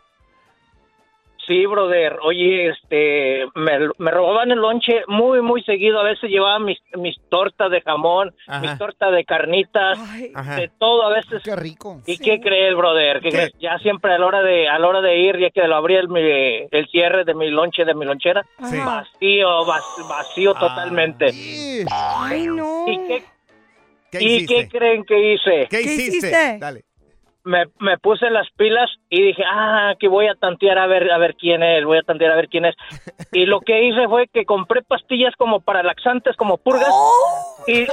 Sí, 1.46 1.64
brother. 1.66 2.16
Oye, 2.24 2.70
este, 2.70 3.44
me, 3.54 3.88
me 3.98 4.10
robaban 4.10 4.50
el 4.50 4.58
lonche 4.58 5.02
muy, 5.06 5.40
muy 5.42 5.62
seguido. 5.62 6.00
A 6.00 6.02
veces 6.02 6.28
llevaba 6.28 6.58
mis, 6.58 6.78
mis 6.96 7.14
tortas 7.28 7.70
de 7.70 7.80
jamón, 7.82 8.34
Ajá. 8.48 8.60
mis 8.60 8.76
tortas 8.78 9.12
de 9.12 9.24
carnitas, 9.24 9.96
Ay, 10.10 10.32
Ajá. 10.34 10.56
de 10.56 10.68
todo 10.78 11.04
a 11.04 11.10
veces. 11.10 11.42
Qué 11.44 11.54
rico. 11.54 12.00
¿Y 12.06 12.18
qué 12.18 12.40
crees, 12.40 12.74
brother? 12.74 13.20
¿Qué 13.20 13.28
¿Qué? 13.30 13.36
crees? 13.36 13.52
Ya 13.60 13.78
siempre 13.78 14.12
a 14.14 14.18
la 14.18 14.26
hora 14.26 14.42
de 14.42 14.68
a 14.68 14.78
la 14.80 14.88
hora 14.88 15.00
de 15.00 15.16
ir, 15.18 15.38
ya 15.38 15.50
que 15.50 15.66
lo 15.68 15.76
abrí 15.76 15.94
el, 15.94 16.08
mi- 16.08 16.20
el 16.70 16.86
cierre 16.90 17.24
de 17.24 17.34
mi 17.34 17.48
lonche, 17.50 17.84
de 17.84 17.94
mi 17.94 18.04
lonchera, 18.04 18.42
Sí. 18.68 18.78
vacío, 18.84 19.48
vac- 19.66 20.08
vacío 20.08 20.52
Ah. 20.56 20.60
totalmente. 20.60 21.28
Sí. 21.28 21.84
Ay, 21.92 22.46
no. 22.48 22.86
¿Y 22.88 22.96
qué, 23.06 23.22
¿Qué 24.10 24.18
¿y 24.22 24.26
hiciste? 24.36 24.54
qué 24.54 24.68
creen 24.78 25.04
que 25.04 25.32
hice? 25.34 25.66
¿Qué 25.70 25.80
hiciste? 25.82 26.58
Dale. 26.58 26.82
Me, 27.46 27.64
me 27.78 27.96
puse 27.98 28.28
las 28.28 28.48
pilas 28.56 28.90
y 29.08 29.22
dije, 29.22 29.42
ah, 29.46 29.94
que 29.98 30.08
voy 30.08 30.26
a 30.26 30.34
tantear 30.34 30.78
a 30.78 30.86
ver 30.86 31.10
a 31.10 31.18
ver 31.18 31.34
quién 31.36 31.62
es, 31.62 31.84
voy 31.84 31.98
a 31.98 32.02
tantear 32.02 32.32
a 32.32 32.36
ver 32.36 32.48
quién 32.48 32.64
es. 32.66 32.74
Y 33.32 33.46
lo 33.46 33.60
que 33.60 33.84
hice 33.84 34.06
fue 34.08 34.26
que 34.28 34.44
compré 34.44 34.82
pastillas 34.82 35.34
como 35.36 35.60
para 35.60 35.82
laxantes, 35.82 36.36
como 36.36 36.58
purgas. 36.58 36.88
y, 37.68 37.82
y 37.82 37.86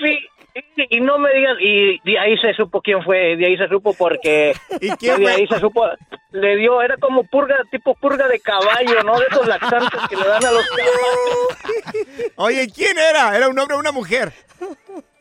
sí, 0.00 0.18
y, 0.54 0.96
y 0.98 1.00
no 1.00 1.18
me 1.18 1.32
digas, 1.32 1.56
y 1.60 1.98
de 2.10 2.18
ahí 2.18 2.36
se 2.38 2.52
supo 2.54 2.80
quién 2.82 3.02
fue, 3.02 3.36
de 3.36 3.46
ahí 3.46 3.56
se 3.56 3.68
supo 3.68 3.94
porque 3.94 4.52
¿Y 4.80 4.90
quién 4.90 5.16
de 5.16 5.22
fue? 5.22 5.32
ahí 5.32 5.46
se 5.46 5.58
supo, 5.58 5.86
le 6.32 6.56
dio, 6.56 6.80
era 6.82 6.96
como 6.98 7.24
purga, 7.24 7.56
tipo 7.70 7.94
purga 7.94 8.28
de 8.28 8.40
caballo, 8.40 9.02
¿no? 9.04 9.18
De 9.18 9.26
esos 9.30 9.46
laxantes 9.46 10.00
que 10.08 10.16
le 10.16 10.26
dan 10.26 10.44
a 10.44 10.50
los 10.52 10.66
caballos. 10.70 12.32
Oye, 12.36 12.68
¿quién 12.74 12.96
era? 12.98 13.36
¿Era 13.36 13.48
un 13.48 13.58
hombre 13.58 13.76
o 13.76 13.80
una 13.80 13.92
mujer? 13.92 14.32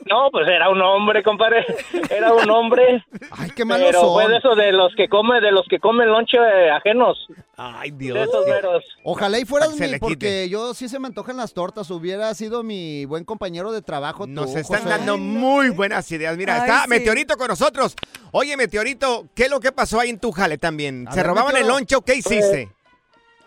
No, 0.07 0.29
pues 0.31 0.47
era 0.47 0.69
un 0.69 0.79
hombre, 0.81 1.23
compadre, 1.23 1.65
era 2.11 2.31
un 2.31 2.47
hombre. 2.51 3.03
Ay, 3.31 3.49
qué 3.55 3.65
malos 3.65 3.87
Pero 3.87 4.13
fue 4.13 4.23
son. 4.23 4.31
de 4.31 4.37
esos 4.37 4.55
de 4.57 4.71
los 4.71 4.93
que 4.95 5.09
come, 5.09 5.41
de 5.41 5.51
los 5.51 5.65
que 5.67 5.79
comen 5.79 6.07
lonche 6.09 6.37
eh, 6.37 6.69
ajenos. 6.69 7.27
Ay, 7.57 7.89
De 7.89 7.97
Dios. 7.97 8.17
esos 8.29 8.45
meros. 8.45 8.83
Ojalá 9.03 9.39
y 9.39 9.45
fueras 9.45 9.75
mi, 9.79 9.97
porque 9.97 10.47
yo 10.47 10.73
sí 10.75 10.89
se 10.89 10.99
me 10.99 11.07
antojan 11.07 11.37
las 11.37 11.53
tortas. 11.55 11.89
Hubiera 11.89 12.31
sido 12.35 12.61
mi 12.61 13.05
buen 13.05 13.23
compañero 13.23 13.71
de 13.71 13.81
trabajo. 13.81 14.27
Nos 14.27 14.53
tú, 14.53 14.59
están 14.59 14.83
José. 14.83 14.89
dando 14.89 15.17
muy 15.17 15.69
buenas 15.69 16.11
ideas. 16.11 16.37
Mira, 16.37 16.55
Ay, 16.55 16.61
está 16.69 16.83
sí. 16.83 16.89
Meteorito 16.89 17.35
con 17.37 17.47
nosotros. 17.47 17.95
Oye, 18.31 18.55
Meteorito, 18.57 19.25
¿qué 19.33 19.45
es 19.45 19.49
lo 19.49 19.59
que 19.59 19.71
pasó 19.71 19.99
ahí 19.99 20.09
en 20.11 20.19
tu 20.19 20.31
jale 20.31 20.57
también? 20.59 21.07
A 21.07 21.11
¿Se 21.13 21.17
ver, 21.21 21.27
robaban 21.27 21.55
el 21.57 21.67
lonche 21.67 21.95
o 21.95 22.01
qué 22.01 22.15
hiciste? 22.15 22.69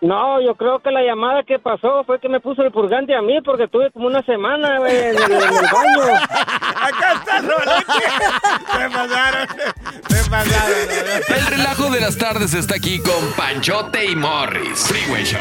No, 0.01 0.41
yo 0.41 0.55
creo 0.55 0.79
que 0.79 0.93
la 0.93 1.03
llamada 1.03 1.43
que 1.43 1.59
pasó 1.59 2.05
fue 2.05 2.21
que 2.21 2.29
me 2.29 2.39
puso 2.39 2.63
el 2.63 2.71
purgante 2.71 3.17
a 3.17 3.23
mí 3.23 3.41
porque 3.45 3.67
tuve 3.67 3.91
como 3.91 4.07
una 4.07 4.23
semana 4.23 4.79
güey, 4.79 4.97
en, 4.97 5.17
el, 5.17 5.23
en 5.23 5.33
el 5.33 5.41
baño. 5.41 6.15
Acá 6.31 7.13
está. 7.15 7.41
Se 7.41 8.91
pasaron. 8.91 9.49
Se 10.09 10.31
pasaron. 10.31 10.77
El 11.37 11.47
relajo 11.47 11.91
de 11.91 12.01
las 12.01 12.17
tardes 12.17 12.55
está 12.55 12.77
aquí 12.77 13.01
con 13.01 13.33
Panchote 13.37 14.05
y 14.05 14.15
Morris. 14.15 14.87
Freeway 14.87 15.25
Show. 15.25 15.41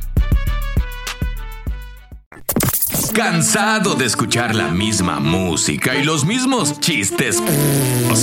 ¿Cansado 3.13 3.95
de 3.95 4.05
escuchar 4.05 4.55
la 4.55 4.69
misma 4.69 5.19
música 5.19 5.95
y 5.95 6.03
los 6.03 6.23
mismos 6.25 6.79
chistes 6.79 7.41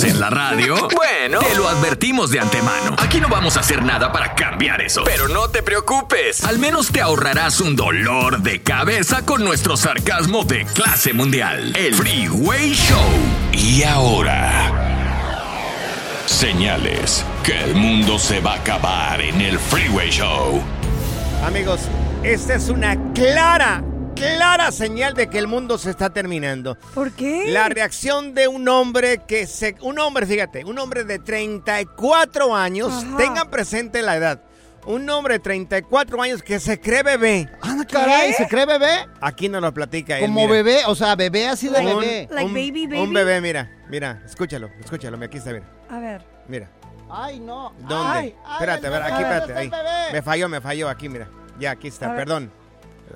en 0.03 0.19
la 0.19 0.29
radio? 0.29 0.87
Bueno, 0.95 1.39
te 1.39 1.55
lo 1.55 1.67
advertimos 1.67 2.31
de 2.31 2.39
antemano. 2.39 2.95
Aquí 2.97 3.19
no 3.19 3.27
vamos 3.27 3.55
a 3.57 3.59
hacer 3.59 3.83
nada 3.83 4.11
para 4.11 4.33
cambiar 4.33 4.81
eso. 4.81 5.03
Pero 5.05 5.27
no 5.27 5.49
te 5.49 5.61
preocupes. 5.61 6.43
Al 6.43 6.57
menos 6.57 6.91
te 6.91 7.01
ahorrarás 7.01 7.59
un 7.61 7.75
dolor 7.75 8.41
de 8.41 8.61
cabeza 8.61 9.25
con 9.25 9.43
nuestro 9.43 9.77
sarcasmo 9.77 10.43
de 10.43 10.65
clase 10.65 11.13
mundial. 11.13 11.75
El 11.75 11.93
Freeway 11.93 12.73
Show. 12.73 12.99
Y 13.51 13.83
ahora... 13.83 14.87
Señales 16.25 17.25
que 17.43 17.63
el 17.63 17.75
mundo 17.75 18.17
se 18.17 18.39
va 18.39 18.53
a 18.53 18.57
acabar 18.57 19.21
en 19.21 19.41
el 19.41 19.59
Freeway 19.59 20.09
Show. 20.09 20.61
Amigos, 21.45 21.81
esta 22.23 22.55
es 22.55 22.69
una 22.69 22.95
clara, 23.13 23.83
clara 24.19 24.71
señal 24.71 25.13
de 25.13 25.29
que 25.29 25.37
el 25.37 25.47
mundo 25.47 25.77
se 25.77 25.89
está 25.91 26.09
terminando. 26.09 26.75
¿Por 26.93 27.11
qué? 27.11 27.45
La 27.47 27.69
reacción 27.69 28.33
de 28.33 28.47
un 28.47 28.67
hombre 28.67 29.21
que 29.27 29.47
se... 29.47 29.75
Un 29.81 29.97
hombre, 29.99 30.25
fíjate, 30.25 30.65
un 30.65 30.77
hombre 30.79 31.03
de 31.05 31.19
34 31.19 32.55
años, 32.55 32.91
Ajá. 33.05 33.17
tengan 33.17 33.49
presente 33.49 34.01
la 34.01 34.15
edad. 34.17 34.41
Un 34.85 35.09
hombre 35.09 35.35
de 35.35 35.39
34 35.39 36.21
años 36.21 36.41
que 36.41 36.59
se 36.59 36.79
cree 36.79 37.03
bebé. 37.03 37.49
Ah, 37.61 37.77
caray, 37.89 38.33
¿se 38.33 38.47
cree 38.47 38.65
bebé? 38.65 39.07
Aquí 39.21 39.47
nos 39.49 39.61
lo 39.61 39.73
platica 39.73 40.17
él. 40.17 40.25
Como 40.25 40.41
mira. 40.41 40.51
bebé, 40.53 40.79
o 40.87 40.95
sea, 40.95 41.15
bebé 41.15 41.47
así 41.47 41.67
de 41.67 41.79
Un- 41.79 41.85
bebé. 41.99 42.27
Like 42.31 42.45
un, 42.45 42.53
baby, 42.53 42.87
baby. 42.87 42.99
un 42.99 43.13
bebé, 43.13 43.41
mira, 43.41 43.69
mira, 43.89 44.21
escúchalo, 44.25 44.69
escúchalo, 44.79 45.17
aquí 45.23 45.37
está, 45.37 45.51
mira, 45.51 45.65
A 45.89 45.99
ver. 45.99 46.21
mira. 46.47 46.69
Ay, 47.11 47.39
no. 47.39 47.73
¿Dónde? 47.79 47.95
Ay, 48.19 48.35
ay, 48.45 48.53
espérate, 48.53 48.87
a 48.87 48.89
ver, 48.89 49.01
ay, 49.01 49.11
aquí, 49.11 49.23
espérate, 49.23 49.53
ahí. 49.57 49.71
Me 50.13 50.21
falló, 50.21 50.47
me 50.49 50.61
falló, 50.61 50.87
aquí, 50.89 51.09
mira. 51.09 51.27
Ya, 51.59 51.71
aquí 51.71 51.87
A 51.87 51.89
está, 51.89 52.07
ver. 52.09 52.17
perdón. 52.17 52.51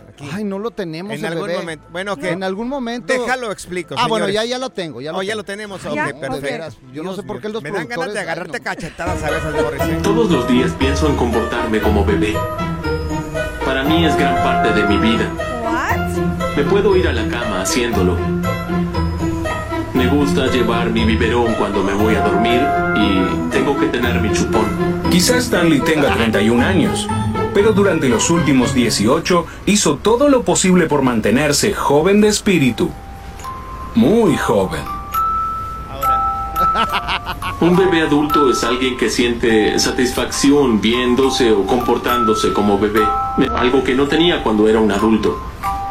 Aquí. 0.09 0.29
Ay, 0.31 0.43
no 0.43 0.59
lo 0.59 0.71
tenemos. 0.71 1.11
En 1.13 1.19
el 1.19 1.25
algún 1.25 1.47
bebé. 1.47 1.59
momento. 1.59 1.85
Bueno, 1.91 2.13
ok. 2.13 2.23
En 2.23 2.43
algún 2.43 2.67
momento. 2.69 3.13
Déjalo 3.13 3.51
explico, 3.51 3.95
Ah, 3.97 4.07
bueno, 4.07 4.25
señores. 4.25 4.49
ya, 4.49 4.55
ya 4.55 4.59
lo 4.59 4.69
tengo. 4.69 5.01
Ya 5.01 5.11
lo 5.11 5.17
Oh, 5.19 5.21
ya 5.21 5.29
tengo. 5.31 5.37
lo 5.41 5.43
tenemos, 5.45 5.85
ok, 5.85 5.93
Ya, 5.95 6.05
de 6.07 6.13
perfecto. 6.15 6.41
veras, 6.41 6.77
Yo 6.93 7.03
no 7.03 7.15
sé 7.15 7.23
por 7.23 7.41
qué 7.41 7.49
los 7.49 7.61
Me 7.63 7.71
dan 7.71 7.87
ganas 7.87 8.13
de 8.13 8.19
agarrarte 8.19 8.59
cachetadas 8.59 9.23
a 9.23 9.29
veces, 9.29 9.53
Morris. 9.61 9.81
¿eh? 9.83 9.99
Todos 10.03 10.29
los 10.31 10.47
días 10.47 10.71
pienso 10.79 11.07
en 11.07 11.15
comportarme 11.15 11.79
como 11.81 12.03
bebé. 12.05 12.35
Para 13.65 13.83
mí 13.83 14.05
es 14.05 14.15
gran 14.17 14.35
parte 14.43 14.73
de 14.73 14.87
mi 14.87 14.97
vida. 14.97 15.29
Me 16.55 16.63
puedo 16.63 16.95
ir 16.95 17.07
a 17.07 17.13
la 17.13 17.27
cama 17.27 17.61
haciéndolo. 17.61 18.17
Me 19.93 20.07
gusta 20.07 20.47
llevar 20.47 20.89
mi 20.89 21.05
biberón 21.05 21.53
cuando 21.55 21.83
me 21.83 21.93
voy 21.93 22.15
a 22.15 22.21
dormir 22.21 22.61
y 22.95 23.49
tengo 23.51 23.79
que 23.79 23.87
tener 23.87 24.19
mi 24.21 24.31
chupón. 24.31 24.65
Quizás 25.09 25.45
Stanley 25.45 25.79
tenga 25.81 26.13
31 26.13 26.61
años, 26.63 27.07
pero 27.53 27.73
durante 27.73 28.09
los 28.09 28.29
últimos 28.29 28.73
18 28.73 29.45
hizo 29.65 29.97
todo 29.97 30.29
lo 30.29 30.43
posible 30.43 30.87
por 30.87 31.01
mantenerse 31.01 31.73
joven 31.73 32.21
de 32.21 32.29
espíritu. 32.29 32.89
Muy 33.95 34.35
joven. 34.37 34.81
Un 37.61 37.75
bebé 37.75 38.01
adulto 38.01 38.49
es 38.49 38.63
alguien 38.63 38.97
que 38.97 39.09
siente 39.09 39.77
satisfacción 39.79 40.81
viéndose 40.81 41.51
o 41.51 41.65
comportándose 41.65 42.51
como 42.51 42.79
bebé, 42.79 43.05
algo 43.55 43.83
que 43.83 43.95
no 43.95 44.07
tenía 44.07 44.43
cuando 44.43 44.67
era 44.67 44.79
un 44.79 44.91
adulto. 44.91 45.39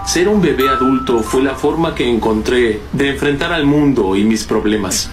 Ser 0.04 0.28
un 0.28 0.42
bebé 0.42 0.68
adulto 0.68 1.20
fue 1.20 1.42
la 1.42 1.54
forma 1.54 1.94
que 1.94 2.08
encontré 2.08 2.82
de 2.92 3.10
enfrentar 3.10 3.52
al 3.52 3.64
mundo 3.64 4.16
y 4.16 4.24
mis 4.24 4.44
problemas. 4.44 5.10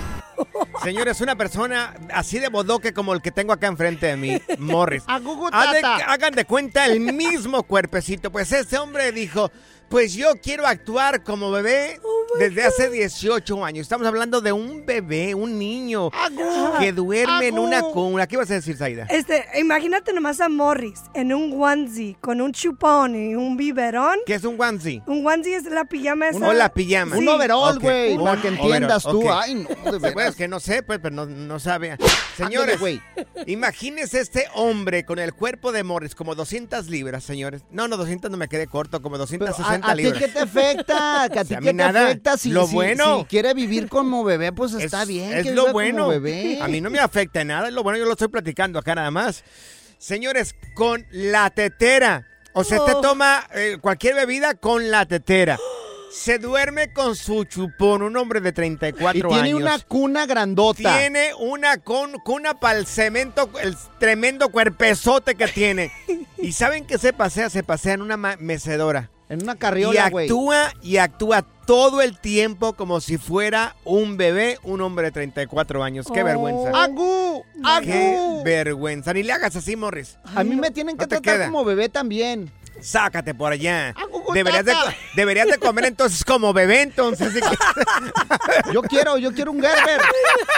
Señores, 0.84 1.22
una 1.22 1.36
persona 1.36 1.94
así 2.14 2.40
de 2.40 2.50
bodoque 2.50 2.94
como 2.94 3.14
el 3.14 3.22
que 3.22 3.32
tengo 3.32 3.54
acá 3.54 3.68
enfrente 3.68 4.08
de 4.08 4.18
mí, 4.18 4.42
Morris. 4.58 5.04
Tata. 5.52 6.12
hagan 6.12 6.34
de 6.34 6.46
cuenta 6.46 6.86
el 6.86 7.00
mismo 7.00 7.64
cuerpecito. 7.64 8.32
Pues 8.32 8.52
ese 8.52 8.78
hombre 8.78 9.12
dijo, 9.12 9.52
pues 9.90 10.14
yo 10.14 10.36
quiero 10.42 10.68
actuar 10.68 11.24
como 11.24 11.50
bebé 11.50 12.00
oh 12.04 12.20
desde 12.38 12.64
hace 12.64 12.92
18 12.92 13.66
años. 13.66 13.82
Estamos 13.82 14.06
hablando 14.06 14.40
de 14.40 14.52
un 14.52 14.86
bebé, 14.86 15.34
un 15.34 15.58
niño 15.58 16.12
que 16.80 16.92
duerme 16.92 17.48
en 17.48 17.58
una 17.58 17.82
cuna. 17.82 18.28
¿Qué 18.28 18.38
vas 18.38 18.52
a 18.52 18.54
decir, 18.54 18.78
Zaida? 18.78 19.08
Este, 19.10 19.46
imagínate 19.60 20.14
nomás 20.14 20.42
a 20.42 20.48
Morris 20.48 21.02
en 21.16 21.34
un 21.34 21.60
onesie 21.60 22.18
con 22.22 22.40
un 22.40 22.52
chupón 22.52 23.16
y 23.16 23.34
un 23.34 23.58
biberón. 23.58 24.20
¿Qué 24.28 24.36
es 24.36 24.44
un 24.44 24.62
onesie? 24.62 25.02
Un 25.08 25.26
onesie 25.26 25.56
es 25.56 25.64
la 25.66 25.86
pijama 25.86 26.30
esa. 26.30 26.38
No, 26.40 26.54
la 26.54 26.70
pijama. 26.70 27.18
Un 27.18 27.28
overall, 27.28 27.80
güey. 27.80 28.14
Okay. 28.14 28.24
Para 28.24 28.42
que 28.42 28.48
entiendas 28.50 29.04
tú. 29.04 29.24
Ay, 29.32 29.56
no, 29.56 29.70
de 29.70 29.76
pues 30.00 30.02
veras. 30.02 30.14
Pues 30.14 30.36
que 30.36 30.48
no 30.48 30.60
sé, 30.60 30.84
pues, 30.84 31.00
pero 31.00 31.16
no, 31.16 31.26
no 31.26 31.60
sabe. 31.60 31.98
Señores, 32.38 32.80
güey. 32.80 33.02
imagínese 33.48 34.20
este 34.20 34.46
hombre 34.54 35.04
con 35.04 35.18
el 35.18 35.34
cuerpo 35.34 35.72
de 35.72 35.84
Morris, 35.84 36.14
como 36.14 36.36
200 36.36 36.90
libras, 36.90 37.24
señores. 37.24 37.64
No, 37.72 37.88
no, 37.88 37.98
200 37.98 38.30
no 38.30 38.38
me 38.38 38.48
quedé 38.48 38.68
corto, 38.68 39.02
como 39.02 39.18
260 39.18 39.79
¿A 39.84 39.96
ti 39.96 40.12
qué 40.12 40.28
te 40.28 40.40
afecta? 40.40 41.24
¿A 41.24 41.30
ti 41.30 41.56
qué 41.62 41.74
te 41.74 41.84
afecta? 41.84 42.38
Si, 42.38 42.50
lo 42.50 42.68
bueno. 42.68 43.20
Si 43.20 43.26
quiere 43.26 43.54
vivir 43.54 43.90
como 43.90 44.24
bebé, 44.24 44.52
pues 44.52 44.74
está 44.74 45.06
bien. 45.06 45.34
Es 45.34 45.54
lo 45.54 45.72
bueno. 45.72 46.12
A 46.12 46.68
mí 46.68 46.82
no 46.82 46.90
me 46.90 47.00
afecta 47.00 47.44
nada. 47.44 47.68
Es 47.68 47.74
lo 47.74 47.84
bueno, 47.84 48.00
yo 48.00 48.06
lo 48.06 48.14
estoy 48.14 48.28
platicando 48.28 48.80
acá 48.80 48.96
nada 48.96 49.12
más. 49.12 49.44
Señores, 49.98 50.56
con 50.76 51.06
la 51.12 51.50
tetera. 51.50 52.26
O 52.54 52.64
sea, 52.64 52.80
usted 52.80 52.96
oh. 52.96 53.02
toma 53.02 53.48
eh, 53.54 53.78
cualquier 53.80 54.16
bebida 54.16 54.54
con 54.56 54.90
la 54.90 55.06
tetera. 55.06 55.58
Se 56.12 56.40
duerme 56.40 56.92
con 56.92 57.16
su 57.16 57.44
chupón, 57.44 58.02
un 58.02 58.18
hombre 58.18 58.42
de 58.42 58.52
34 58.52 59.18
y 59.18 59.22
tiene 59.22 59.36
años. 59.36 59.44
Tiene 59.44 59.56
una 59.56 59.80
cuna 59.80 60.26
grandota. 60.26 60.98
Tiene 60.98 61.34
una 61.36 61.78
con, 61.78 62.14
cuna 62.20 62.60
para 62.60 62.80
el 62.80 62.88
cemento, 62.88 63.52
el 63.62 63.76
tremendo 64.00 64.50
cuerpezote 64.50 65.36
que 65.36 65.48
tiene. 65.48 65.92
y 66.38 66.54
saben 66.54 66.86
que 66.86 66.98
se 66.98 67.14
pasea, 67.14 67.50
se 67.50 67.62
pasea 67.62 67.94
en 67.94 68.02
una 68.02 68.18
mecedora. 68.18 69.12
En 69.30 69.44
una 69.44 69.54
Y 69.54 69.58
carriola, 69.58 70.10
güey. 70.10 70.26
actúa 70.26 70.74
y 70.82 70.98
actúa 70.98 71.44
todo 71.68 72.02
el 72.02 72.20
tiempo 72.20 72.74
como 72.74 73.00
si 73.00 73.18
fuera 73.20 73.76
un 73.86 74.18
bebé, 74.18 74.58
un 74.64 74.82
hombre 74.82 75.06
de 75.06 75.12
34 75.12 75.84
años. 75.84 76.08
¡Qué 76.12 76.22
Oh. 76.22 76.26
vergüenza! 76.26 76.72
¡Agú! 76.84 77.44
¡Qué 77.84 78.14
¡Agú! 78.18 78.44
vergüenza! 78.44 79.14
Ni 79.14 79.22
le 79.22 79.32
hagas 79.34 79.56
así, 79.56 79.76
Morris. 79.76 80.18
A 80.36 80.44
mí 80.44 80.56
me 80.56 80.72
tienen 80.72 80.98
que 80.98 81.04
No 81.04 81.10
tratar 81.10 81.36
queda. 81.36 81.46
como 81.46 81.64
bebé 81.64 81.90
también. 81.90 82.52
Sácate 82.82 83.36
por 83.36 83.52
allá. 83.52 83.94
Deberías 84.34 84.64
de, 84.66 84.74
deberías 85.16 85.48
de 85.48 85.58
comer 85.58 85.86
entonces 85.86 86.24
como 86.24 86.54
bebé, 86.54 86.82
entonces. 86.82 87.34
Yo 88.74 88.82
quiero, 88.84 89.18
yo 89.18 89.34
quiero 89.34 89.52
un 89.52 89.62
Gerber. 89.62 90.00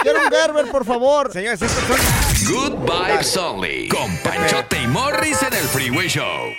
quiero 0.02 0.20
un 0.24 0.30
Gerber, 0.30 0.70
por 0.70 0.84
favor. 0.84 1.32
Señores, 1.32 1.60
estos 1.60 1.82
son... 1.84 2.46
Good 2.54 2.90
Vibes 2.90 3.36
Only. 3.36 3.88
Con 3.88 4.16
Panchote 4.18 4.80
y 4.82 4.86
Morris 4.86 5.42
en 5.42 5.52
el 5.54 5.64
Freeway 5.64 6.08
Show. 6.08 6.52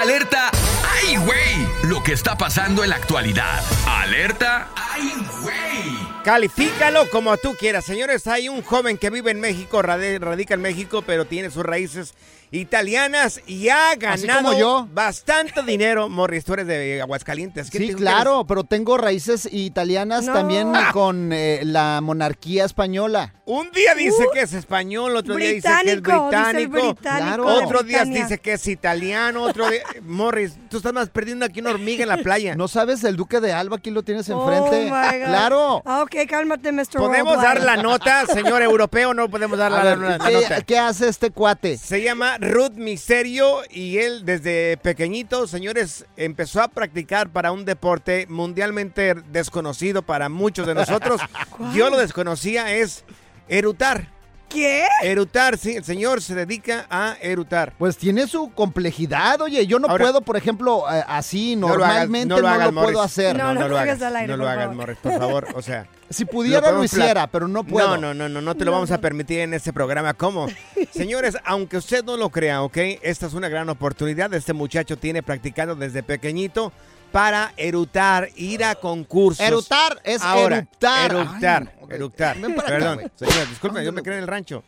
Alerta. 0.00 0.52
¡Ay, 0.86 1.16
güey! 1.16 1.90
Lo 1.90 2.04
que 2.04 2.12
está 2.12 2.38
pasando 2.38 2.84
en 2.84 2.90
la 2.90 2.96
actualidad. 2.96 3.60
Alerta. 3.84 4.68
¡Ay, 4.76 5.12
güey! 5.42 6.22
Califícalo 6.22 7.10
como 7.10 7.36
tú 7.36 7.56
quieras. 7.58 7.84
Señores, 7.84 8.28
hay 8.28 8.48
un 8.48 8.62
joven 8.62 8.96
que 8.96 9.10
vive 9.10 9.32
en 9.32 9.40
México, 9.40 9.82
radica 9.82 10.54
en 10.54 10.62
México, 10.62 11.02
pero 11.02 11.24
tiene 11.24 11.50
sus 11.50 11.64
raíces 11.64 12.14
italianas 12.50 13.40
y 13.46 13.68
ha 13.68 13.94
ganado 13.96 14.42
como 14.48 14.58
yo. 14.58 14.88
bastante 14.92 15.62
dinero. 15.62 16.08
Morris, 16.08 16.44
tú 16.44 16.54
eres 16.54 16.66
de 16.66 17.00
Aguascalientes. 17.02 17.70
¿Qué 17.70 17.78
Sí, 17.78 17.86
te- 17.88 17.94
claro, 17.94 18.44
pero 18.46 18.64
tengo 18.64 18.96
raíces 18.98 19.48
italianas 19.52 20.24
No. 20.24 20.32
también 20.32 20.72
con 20.92 21.32
eh, 21.32 21.60
la 21.64 22.00
monarquía 22.02 22.64
española. 22.64 23.34
Un 23.44 23.70
día 23.70 23.94
dice 23.94 24.26
que 24.34 24.40
es 24.42 24.52
español, 24.52 25.16
otro 25.16 25.36
día 25.36 25.50
dice 25.52 25.68
que 25.82 25.92
es 25.92 25.98
Uh. 25.98 26.02
Británico, 26.02 26.28
británico. 26.28 26.70
británico 26.72 27.26
Claro. 27.26 27.46
Otro 27.46 27.82
día 27.82 28.04
dice 28.04 28.38
que 28.38 28.52
es 28.54 28.66
italiano, 28.66 29.42
otro 29.42 29.70
día... 29.70 29.82
Morris, 30.02 30.54
tú 30.68 30.76
estás 30.78 30.92
más 30.92 31.08
perdiendo 31.08 31.44
aquí 31.46 31.60
una 31.60 31.70
hormiga 31.70 32.02
en 32.02 32.08
la 32.10 32.18
playa. 32.18 32.54
¿No 32.56 32.68
sabes 32.68 33.02
el 33.04 33.16
duque 33.16 33.40
de 33.40 33.52
Alba? 33.52 33.76
Aquí 33.76 33.90
lo 33.90 34.02
tienes 34.02 34.28
Oh, 34.30 34.52
enfrente. 34.52 34.90
God. 34.90 35.26
claro. 35.26 35.82
Ah, 35.86 36.02
ok, 36.02 36.14
cálmate, 36.28 36.72
Mr. 36.72 36.84
¿Podemos 36.98 37.36
Worldwide. 37.36 37.42
dar 37.60 37.62
la 37.64 37.76
nota, 37.82 38.26
señor 38.26 38.62
europeo? 38.62 39.14
No 39.14 39.28
podemos 39.30 39.58
dar 39.58 39.72
la, 39.72 39.82
ver, 39.82 39.98
la- 39.98 40.18
la 40.18 40.26
¿qué, 40.26 40.32
nota. 40.34 40.60
qué 40.62 40.78
hace 40.78 41.08
este 41.08 41.30
cuate? 41.30 41.78
Se 41.78 42.02
llama 42.02 42.37
Ruth 42.40 42.74
Misterio 42.74 43.62
y 43.68 43.98
él 43.98 44.24
desde 44.24 44.76
pequeñito, 44.76 45.46
señores, 45.46 46.06
empezó 46.16 46.62
a 46.62 46.68
practicar 46.68 47.30
para 47.30 47.50
un 47.50 47.64
deporte 47.64 48.26
mundialmente 48.28 49.14
desconocido 49.14 50.02
para 50.02 50.28
muchos 50.28 50.66
de 50.66 50.74
nosotros. 50.74 51.20
Yo 51.74 51.90
lo 51.90 51.98
desconocía, 51.98 52.72
es 52.72 53.04
erutar. 53.48 54.17
¿Qué? 54.48 54.86
Erutar, 55.02 55.58
sí, 55.58 55.76
el 55.76 55.84
señor 55.84 56.22
se 56.22 56.34
dedica 56.34 56.86
a 56.88 57.16
erutar. 57.20 57.74
Pues 57.78 57.96
tiene 57.98 58.26
su 58.26 58.50
complejidad, 58.52 59.40
oye, 59.42 59.66
yo 59.66 59.78
no 59.78 59.88
Ahora- 59.88 60.04
puedo, 60.04 60.20
por 60.22 60.36
ejemplo, 60.36 60.84
eh, 60.90 61.04
así 61.06 61.54
No 61.54 61.68
lo 61.68 61.74
hagas, 61.84 61.88
normalmente 62.08 62.28
no 62.28 62.36
no 62.36 62.40
lo, 62.42 62.48
lo 62.48 62.54
hagas, 62.54 62.72
puedo 62.72 63.02
hacer. 63.02 63.36
No, 63.36 63.52
no 63.52 63.60
lo 63.62 63.68
lo 63.68 63.78
hagas, 63.78 64.00
al 64.00 64.16
aire, 64.16 64.28
no 64.28 64.36
lo 64.38 64.44
por 64.44 64.50
hagas, 64.52 64.64
favor. 64.64 64.76
Morris, 64.76 64.98
por 64.98 65.18
favor. 65.18 65.48
O 65.54 65.62
sea, 65.62 65.86
Si 66.10 66.24
pudiera 66.24 66.70
lo, 66.70 66.82
hiciera, 66.82 67.26
pero 67.26 67.48
no 67.48 67.64
puedo. 67.64 67.98
No, 67.98 67.98
no, 67.98 68.14
no, 68.14 68.28
no, 68.30 68.40
no 68.40 68.54
te 68.54 68.64
lo 68.64 68.72
vamos 68.72 68.90
a 68.90 68.98
permitir 68.98 69.40
en 69.40 69.52
este 69.52 69.74
programa. 69.74 70.14
¿Cómo? 70.14 70.46
Señores, 70.90 71.36
aunque 71.44 71.76
usted 71.76 72.02
no 72.02 72.16
lo 72.16 72.30
crea, 72.30 72.62
¿ok? 72.62 72.78
Esta 73.02 73.26
es 73.26 73.34
una 73.34 73.50
gran 73.50 73.68
oportunidad. 73.68 74.32
Este 74.32 74.54
muchacho 74.54 74.96
tiene 74.96 75.22
practicando 75.22 75.74
desde 75.76 76.02
pequeñito 76.02 76.72
para 77.12 77.52
erutar, 77.56 78.28
ir 78.36 78.64
a 78.64 78.74
concursos. 78.74 79.44
Erutar 79.44 80.00
es 80.04 80.22
Ahora, 80.22 80.58
Ay, 80.58 82.54
para 82.54 82.66
acá, 82.66 82.78
Perdón, 82.78 82.94
güey. 82.96 83.30
señor, 83.30 83.48
disculpe, 83.48 83.84
yo 83.84 83.92
me 83.92 84.02
quedé 84.02 84.14
en 84.16 84.20
el 84.22 84.26
rancho. 84.28 84.64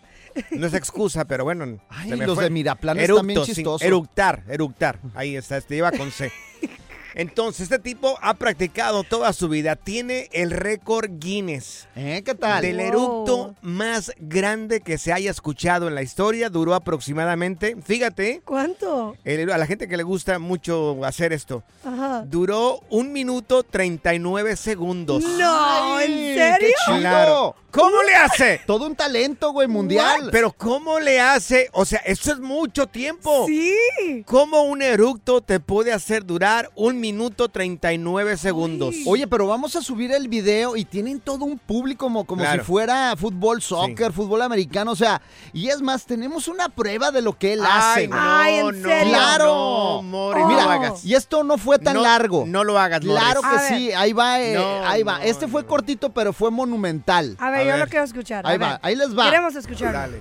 No 0.53 0.67
es 0.67 0.75
excusa, 0.75 1.25
pero 1.25 1.45
bueno. 1.45 1.79
Ay, 1.89 2.11
se 2.11 2.17
me 2.17 2.25
los 2.27 2.37
fue. 2.37 2.45
de 2.45 2.51
Miraplanes 2.51 3.03
Eructo, 3.05 3.21
también 3.21 3.43
chistosos. 3.43 3.83
eructar, 3.83 4.45
eructar. 4.49 4.99
Ahí 5.15 5.37
está, 5.37 5.57
este 5.57 5.75
lleva 5.75 5.91
con 5.93 6.11
C. 6.11 6.31
Entonces, 7.15 7.63
este 7.63 7.79
tipo 7.79 8.19
ha 8.23 8.35
practicado 8.35 9.05
toda 9.05 9.33
su 9.33 9.49
vida. 9.49 9.77
Tiene 9.77 10.29
el 10.33 10.51
récord 10.51 11.11
Guinness. 11.19 11.89
¿Eh? 11.97 12.23
¿Qué 12.25 12.35
tal? 12.35 12.63
Del 12.63 12.77
Wow. 12.79 12.87
eructo 12.87 13.55
más 13.63 14.13
grande 14.19 14.81
que 14.81 14.99
se 14.99 15.13
haya 15.13 15.31
escuchado 15.31 15.89
en 15.89 15.95
la 15.95 16.03
historia. 16.03 16.49
Duró 16.51 16.75
aproximadamente, 16.75 17.77
fíjate, 17.85 18.43
¿Cuánto? 18.45 19.17
el- 19.25 19.51
a 19.51 19.59
la 19.59 19.67
gente 19.67 19.89
que 19.89 19.97
le 19.97 20.03
gusta 20.03 20.39
mucho 20.39 21.05
hacer 21.05 21.33
esto, 21.33 21.63
Ajá. 21.85 22.25
duró 22.27 22.81
un 22.91 23.13
minuto 23.13 23.63
39 23.63 24.57
segundos. 24.57 25.23
No, 25.25 26.01
¿en 26.01 26.35
serio? 26.37 26.75
Claro. 26.99 27.57
¿Cómo 27.71 28.03
le 28.03 28.15
hace? 28.17 28.61
Todo 28.67 28.87
un 28.87 28.97
talento, 28.97 29.53
güey, 29.53 29.69
mundial. 29.69 30.29
Pero 30.33 30.51
¿cómo 30.53 30.99
le 30.99 31.21
hace? 31.21 31.69
O 31.73 31.85
sea, 31.85 32.01
esto 32.05 32.33
es 32.33 32.41
mucho 32.41 32.89
tiempo. 32.89 33.47
Sí. 33.47 34.25
¿Cómo 34.27 34.63
un 34.65 34.83
eructo 34.83 35.41
te 35.41 35.61
puede 35.61 35.93
hacer 35.93 36.27
durar 36.27 36.69
un 36.75 37.00
minuto 37.01 37.49
39 37.49 38.37
segundos? 38.37 38.95
Oye, 39.07 39.27
pero 39.27 39.47
vamos 39.47 39.75
a 39.77 39.83
subir 39.83 40.13
el 40.13 40.29
video 40.29 40.77
y 40.77 40.85
tienen 40.85 41.19
todo 41.21 41.45
un 41.45 41.59
público 41.59 42.05
como, 42.07 42.25
como 42.25 42.43
Claro. 42.43 42.63
si 42.63 42.67
fuera 42.67 43.15
fútbol, 43.17 43.61
soccer, 43.63 44.13
fútbol 44.13 44.43
americano, 44.43 44.93
o 44.93 44.97
sea, 44.97 45.21
y 45.53 45.69
es 45.69 45.83
más, 45.83 46.07
tenemos 46.07 46.47
una 46.49 46.69
prueba 46.69 47.11
de 47.11 47.21
lo 47.23 47.37
que 47.37 47.55
él 47.55 47.61
hace. 47.65 48.01
Ay, 48.03 48.07
güey. 48.07 48.21
Ay, 48.23 48.55
¿en 48.59 48.83
no, 48.83 48.89
serio? 48.89 49.13
Claro. 49.13 49.47
No, 49.47 50.03
Mori, 50.03 50.45
Mira, 50.45 50.63
no 50.63 50.67
lo 50.67 50.71
hagas. 50.73 51.05
y 51.05 51.15
esto 51.15 51.43
no 51.45 51.59
fue 51.59 51.79
tan 51.79 51.95
No, 51.95 52.03
largo. 52.03 52.45
No 52.47 52.65
lo 52.65 52.79
hagas, 52.79 53.05
Morris. 53.05 53.21
Claro 53.23 53.41
que 53.43 53.59
sí, 53.75 53.93
ahí 53.93 54.13
va, 54.13 54.41
eh, 54.41 54.55
No, 54.55 54.87
ahí 54.87 55.03
va. 55.03 55.19
no, 55.19 55.25
este 55.25 55.49
fue 55.49 55.65
cortito, 55.67 56.11
pero 56.11 56.33
fue 56.33 56.51
monumental. 56.51 57.37
A 57.39 57.51
ver, 57.51 57.61
A 57.61 57.65
yo 57.65 57.71
ver. 57.71 57.79
lo 57.81 57.87
quiero 57.87 58.05
escuchar. 58.05 58.47
a 58.47 58.51
Ahí 58.51 58.59
ver. 58.59 58.69
va, 58.69 58.81
ahí 58.83 58.97
les 58.97 59.17
va. 59.19 59.25
Queremos 59.25 59.55
escuchar. 59.57 59.93
Dale. 59.93 60.21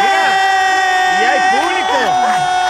Mira, 0.00 0.30
y 1.20 1.24
hay 1.24 1.40
público. 1.60 2.67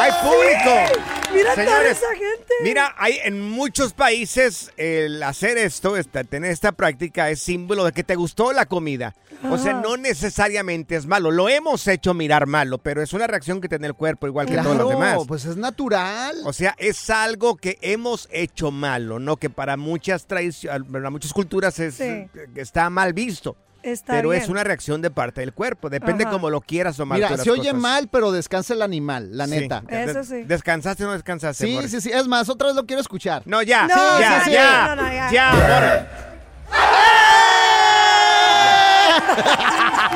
Hay 0.00 0.10
público. 0.22 1.04
Mira 1.32 1.54
toda 1.54 1.64
Señores, 1.66 1.98
esa 1.98 2.08
gente. 2.14 2.52
Mira, 2.62 2.94
hay 2.98 3.18
en 3.22 3.40
muchos 3.40 3.92
países 3.92 4.72
el 4.76 5.22
hacer 5.22 5.58
esto, 5.58 5.96
esta- 5.96 6.24
tener 6.24 6.50
esta 6.50 6.72
práctica 6.72 7.30
es 7.30 7.40
símbolo 7.40 7.84
de 7.84 7.92
que 7.92 8.02
te 8.02 8.16
gustó 8.16 8.52
la 8.52 8.66
comida. 8.66 9.14
O 9.50 9.56
sea, 9.56 9.74
no 9.74 9.96
necesariamente 9.96 10.96
es 10.96 11.06
malo. 11.06 11.30
Lo 11.30 11.48
hemos 11.48 11.86
hecho 11.86 12.14
mirar 12.14 12.46
malo, 12.46 12.78
pero 12.78 13.00
es 13.02 13.12
una 13.12 13.26
reacción 13.26 13.60
que 13.60 13.68
tiene 13.68 13.86
el 13.86 13.94
cuerpo 13.94 14.26
igual 14.26 14.46
que 14.46 14.56
todos 14.56 14.76
los 14.76 14.88
demás. 14.90 15.18
Pues 15.28 15.44
es 15.44 15.56
natural. 15.56 16.36
O 16.44 16.52
sea, 16.52 16.74
es 16.78 17.08
algo 17.10 17.56
que 17.56 17.78
hemos 17.80 18.28
hecho 18.32 18.70
malo, 18.70 19.18
¿no? 19.18 19.36
Que 19.36 19.48
para 19.50 19.76
muchas 19.76 20.26
tradiciones, 20.26 20.82
para 20.90 21.10
muchas 21.10 21.32
culturas 21.32 21.78
es, 21.78 21.94
Sí. 21.94 22.26
está 22.56 22.90
mal 22.90 23.12
visto. 23.12 23.56
Está 23.82 24.14
pero 24.14 24.30
bien. 24.30 24.42
es 24.42 24.48
una 24.48 24.64
reacción 24.64 25.02
de 25.02 25.10
parte 25.10 25.40
del 25.40 25.52
cuerpo. 25.52 25.90
Depende 25.90 26.24
Ajá. 26.24 26.32
cómo 26.32 26.50
lo 26.50 26.60
quieras 26.60 26.96
tomar. 26.96 27.18
Mira, 27.18 27.36
se 27.38 27.50
oye 27.50 27.62
cosas. 27.70 27.80
mal, 27.80 28.08
pero 28.08 28.32
descansa 28.32 28.74
el 28.74 28.82
animal, 28.82 29.36
la 29.36 29.46
Sí. 29.46 29.50
neta. 29.52 29.82
Eso 29.88 30.24
sí. 30.24 30.42
¿Descansaste 30.44 31.04
o 31.04 31.08
no 31.08 31.12
descansaste? 31.14 31.66
Sí, 31.66 31.74
Morris? 31.74 31.90
sí, 31.90 32.00
sí. 32.00 32.10
Es 32.12 32.26
más, 32.26 32.48
otra 32.48 32.68
vez 32.68 32.76
lo 32.76 32.86
quiero 32.86 33.00
escuchar. 33.00 33.42
No, 33.46 33.62
ya, 33.62 33.86
No, 33.86 34.20
ya, 34.20 34.38
sí, 34.40 34.44
sí. 34.46 34.52
ya, 34.52 34.94
No, 34.94 35.02
no, 35.02 35.12
ya. 35.12 35.30
ya, 35.32 35.52
Morris. 35.52 36.70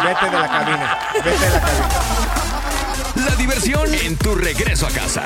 Vete 0.04 0.26
de 0.26 0.38
la 0.38 0.48
cabina, 0.48 0.98
vete 1.14 1.30
de 1.30 1.50
la 1.50 1.60
cabina. 1.60 1.88
La 3.30 3.36
diversión 3.36 3.94
en 3.94 4.16
tu 4.18 4.34
regreso 4.34 4.86
a 4.86 4.90
casa. 4.90 5.22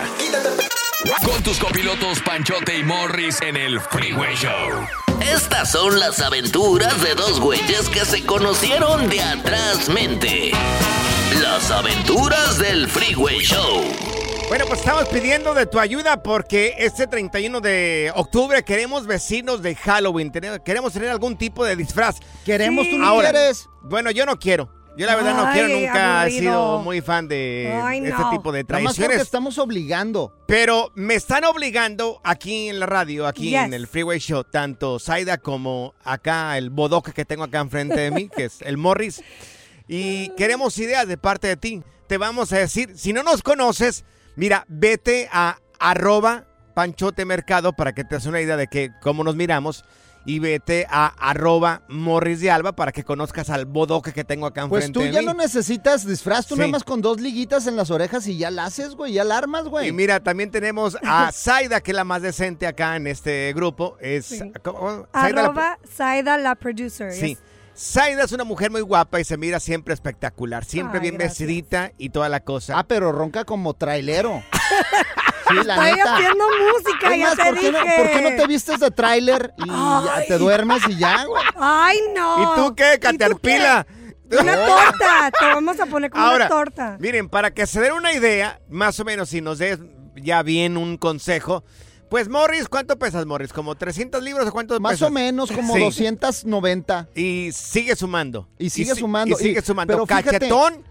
Con 1.25 1.43
tus 1.43 1.59
copilotos 1.59 2.21
Panchote 2.21 2.79
y 2.79 2.85
Morris 2.85 3.41
en 3.43 3.57
el 3.57 3.81
Freeway 3.81 4.35
Show. 4.37 4.87
Estas 5.21 5.73
son 5.73 5.99
las 5.99 6.21
aventuras 6.21 7.03
de 7.03 7.15
dos 7.15 7.41
güeyes 7.41 7.89
que 7.89 8.05
se 8.05 8.25
conocieron 8.25 9.09
de 9.09 9.21
atrás 9.23 9.89
mente. 9.89 10.53
Las 11.43 11.71
aventuras 11.71 12.59
del 12.59 12.89
Freeway 12.89 13.39
Show. 13.41 13.83
Bueno, 14.49 14.65
pues 14.67 14.81
estamos 14.81 15.07
pidiendo 15.09 15.53
de 15.53 15.67
tu 15.67 15.79
ayuda 15.79 16.23
porque 16.23 16.75
este 16.79 17.07
31 17.07 17.61
de 17.61 18.11
octubre 18.15 18.63
queremos 18.65 19.07
vecinos 19.07 19.61
de 19.63 19.75
Halloween. 19.75 20.33
Queremos 20.65 20.93
tener 20.93 21.11
algún 21.11 21.37
tipo 21.37 21.65
de 21.65 21.77
disfraz. 21.77 22.17
Queremos, 22.47 22.87
Sí. 22.87 22.93
tú 22.93 22.99
no 22.99 23.07
Ahora, 23.07 23.31
quieres. 23.31 23.69
Bueno, 23.83 24.11
yo 24.11 24.25
no 24.25 24.39
quiero. 24.39 24.71
Yo 24.99 25.07
la 25.07 25.15
verdad 25.15 25.37
no 25.37 25.53
quiero, 25.53 25.69
nunca 25.69 26.27
he 26.27 26.31
sido 26.33 26.81
muy 26.81 27.01
fan 27.01 27.29
de 27.29 27.73
Ay, 27.83 27.99
este 27.99 28.11
no. 28.11 28.31
tipo 28.31 28.51
de 28.51 28.65
Nada 28.65 28.81
más 28.83 28.93
porque 28.95 28.97
tradiciones. 29.07 29.21
estamos 29.23 29.57
obligando. 29.59 30.35
Pero 30.49 30.91
me 30.97 31.15
están 31.15 31.45
obligando 31.45 32.21
aquí 32.25 32.69
en 32.69 32.81
la 32.81 32.87
radio, 32.87 33.27
aquí 33.29 33.51
Yes. 33.51 33.61
en 33.63 33.75
el 33.75 33.87
Freeway 33.87 34.19
Show, 34.19 34.43
tanto 34.43 34.99
Zaida 34.99 35.39
como 35.39 35.95
acá 36.03 36.59
el 36.59 36.71
bodoque 36.71 37.13
que 37.13 37.25
tengo 37.25 37.45
acá 37.45 37.61
enfrente 37.61 38.01
de 38.01 38.11
mí, 38.11 38.29
que 38.37 38.47
es 38.47 38.61
el 38.63 38.77
Morris. 38.77 39.23
Y 39.87 40.31
queremos 40.31 40.77
ideas 40.79 41.07
de 41.07 41.17
parte 41.17 41.47
de 41.47 41.57
ti. 41.57 41.83
Te 42.09 42.19
vamos 42.19 42.53
a 42.53 42.59
decir, 42.59 42.93
si 42.97 43.13
no 43.13 43.23
nos 43.23 43.43
conoces, 43.43 44.05
mira, 44.35 44.65
vete 44.69 45.29
a 45.31 45.59
arroba 45.79 46.45
panchote 46.75 47.25
mercado 47.25 47.73
para 47.73 47.93
que 47.93 48.03
te 48.05 48.17
des 48.17 48.27
una 48.27 48.41
idea 48.41 48.57
de 48.57 48.67
que 48.67 48.91
cómo 49.01 49.23
nos 49.25 49.37
miramos. 49.37 49.85
Y 50.29 50.41
vete 50.41 50.87
a 50.91 51.07
arroba 51.19 51.81
morris 51.89 52.41
de 52.41 52.51
alba 52.51 52.73
para 52.73 52.93
que 52.93 53.03
conozcas 53.03 53.49
al 53.49 53.65
bodoque 53.65 54.13
que 54.13 54.25
tengo 54.25 54.47
acá 54.47 54.69
Pues 54.69 54.85
enfrente 54.85 54.99
tú 55.01 55.05
de 55.07 55.13
ya 55.13 55.21
mí. 55.21 55.27
no 55.27 55.33
necesitas 55.33 56.07
disfraz, 56.07 56.47
tú 56.47 56.55
Sí. 56.55 56.59
nada 56.61 56.71
más 56.71 56.85
con 56.85 57.01
dos 57.01 57.19
liguitas 57.21 57.67
en 57.67 57.77
las 57.77 57.91
orejas 57.91 58.27
y 58.27 58.37
ya 58.37 58.51
la 58.51 58.67
haces, 58.67 58.95
güey, 58.95 59.15
ya 59.15 59.25
la 59.25 59.39
armas, 59.39 59.65
güey. 59.69 59.89
Y 59.89 59.93
mira, 59.93 60.21
también 60.21 60.51
tenemos 60.51 60.99
a 61.03 61.31
Zaida, 61.33 61.81
que 61.81 61.93
es 61.93 61.97
la 61.97 62.05
más 62.05 62.21
decente 62.21 62.67
acá 62.67 62.97
en 62.97 63.07
este 63.07 63.53
grupo. 63.55 63.97
Es 64.01 64.27
Sí. 64.27 64.53
¿cómo? 64.63 65.07
Zaida 65.15 65.35
la- 65.35 65.45
Arroba 65.49 65.79
Saida 65.97 66.37
la 66.37 66.55
producer. 66.57 67.11
Sí. 67.13 67.29
Yes. 67.29 67.39
Zaida 67.75 68.25
es 68.25 68.33
una 68.33 68.45
mujer 68.45 68.71
muy 68.71 68.81
guapa 68.83 69.21
y 69.21 69.25
se 69.25 69.37
mira 69.39 69.61
siempre 69.61 69.95
espectacular, 69.95 70.65
siempre 70.65 70.99
Ay, 70.99 71.03
bien 71.05 71.15
gracias. 71.15 71.39
vestidita 71.39 71.93
y 71.97 72.11
toda 72.11 72.29
la 72.29 72.41
cosa. 72.41 72.77
Ah, 72.79 72.85
pero 72.87 73.13
ronca 73.13 73.45
como 73.45 73.73
trailero. 73.75 74.43
Sí, 75.49 75.55
la 75.67 75.75
Estoy 75.75 75.93
neta. 75.99 76.15
haciendo 76.17 76.45
música, 76.73 77.15
Es 77.15 77.19
ya 77.19 77.27
más, 77.29 77.37
te 77.37 77.45
¿por 77.45 77.59
qué, 77.59 77.73
no, 77.73 77.81
dije. 77.83 77.95
por 77.97 78.11
qué 78.11 78.21
no 78.23 78.37
te 78.43 78.47
vistes 78.47 78.81
de 78.81 78.91
tráiler 78.91 79.53
y 79.59 79.69
Ay. 79.71 80.25
te 80.29 80.39
duermes 80.39 80.83
y 80.89 80.97
ya, 80.97 81.25
güey? 81.25 81.43
Ay, 81.57 81.99
no. 82.15 82.43
¿Y 82.43 82.57
tú 82.57 82.75
qué, 82.75 82.99
Caterpila? 83.01 83.87
Una 84.31 84.55
torta. 84.67 85.31
Te 85.39 85.45
vamos 85.47 85.81
a 85.81 85.87
poner 85.87 86.11
como 86.11 86.23
Ahora, 86.25 86.47
una 86.47 86.49
torta. 86.49 86.97
miren, 87.01 87.29
para 87.29 87.53
que 87.53 87.67
se 87.67 87.81
den 87.81 87.93
una 87.93 88.13
idea, 88.13 88.61
más 88.69 88.99
o 89.01 89.05
menos, 89.05 89.31
si 89.31 89.41
nos 89.41 89.59
des 89.59 89.79
ya 90.17 90.43
bien 90.43 90.77
un 90.77 90.97
consejo, 90.99 91.65
pues 92.11 92.29
Morris, 92.29 92.69
¿cuánto 92.69 92.99
pesas, 92.99 93.27
Morris? 93.27 93.53
¿Como 93.53 93.75
300 93.75 94.23
libros 94.23 94.47
o 94.49 94.53
cuánto 94.53 94.79
Más 94.81 94.93
pesas? 94.93 95.09
o 95.09 95.11
menos 95.11 95.53
como 95.53 95.75
Sí. 95.75 95.81
290. 95.81 97.09
Y 97.15 97.51
sigue 97.53 97.95
sumando. 97.97 98.49
Y 98.59 98.71
sigue 98.71 98.95
si- 98.95 99.01
sumando. 99.01 99.37
Y 99.39 99.43
sigue 99.43 99.63
sumando. 99.63 99.93
pero 99.95 100.07
fíjate- 100.07 100.31
Cachetón 100.39 100.85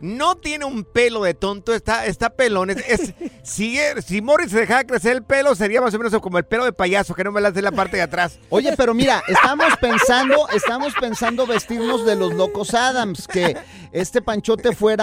no 0.00 0.36
tiene 0.36 0.64
un 0.64 0.84
pelo 0.84 1.22
de 1.22 1.34
tonto, 1.34 1.74
está, 1.74 2.06
está 2.06 2.30
pelón. 2.30 2.70
Es, 2.70 2.78
es- 2.88 3.14
sigue, 3.42 4.00
si 4.02 4.20
Morris 4.22 4.50
se 4.50 4.60
dejara 4.60 4.84
crecer 4.84 5.12
el 5.12 5.22
pelo, 5.22 5.54
sería 5.54 5.80
más 5.80 5.94
o 5.94 5.98
menos 5.98 6.14
como 6.20 6.38
el 6.38 6.44
pelo 6.44 6.64
de 6.64 6.72
payaso, 6.72 7.14
que 7.14 7.24
no 7.24 7.32
me 7.32 7.40
la 7.40 7.48
hace 7.48 7.62
la 7.62 7.72
parte 7.72 7.96
de 7.96 8.02
atrás. 8.02 8.38
Oye, 8.48 8.74
pero 8.76 8.94
mira, 8.94 9.22
estamos 9.28 9.68
pensando, 9.80 10.48
estamos 10.50 10.92
pensando 11.00 11.46
vestirnos 11.46 12.04
de 12.04 12.16
los 12.16 12.34
locos 12.34 12.74
Adams, 12.74 13.26
que 13.28 13.56
este 13.92 14.22
panchote 14.22 14.74
fuera 14.74 15.00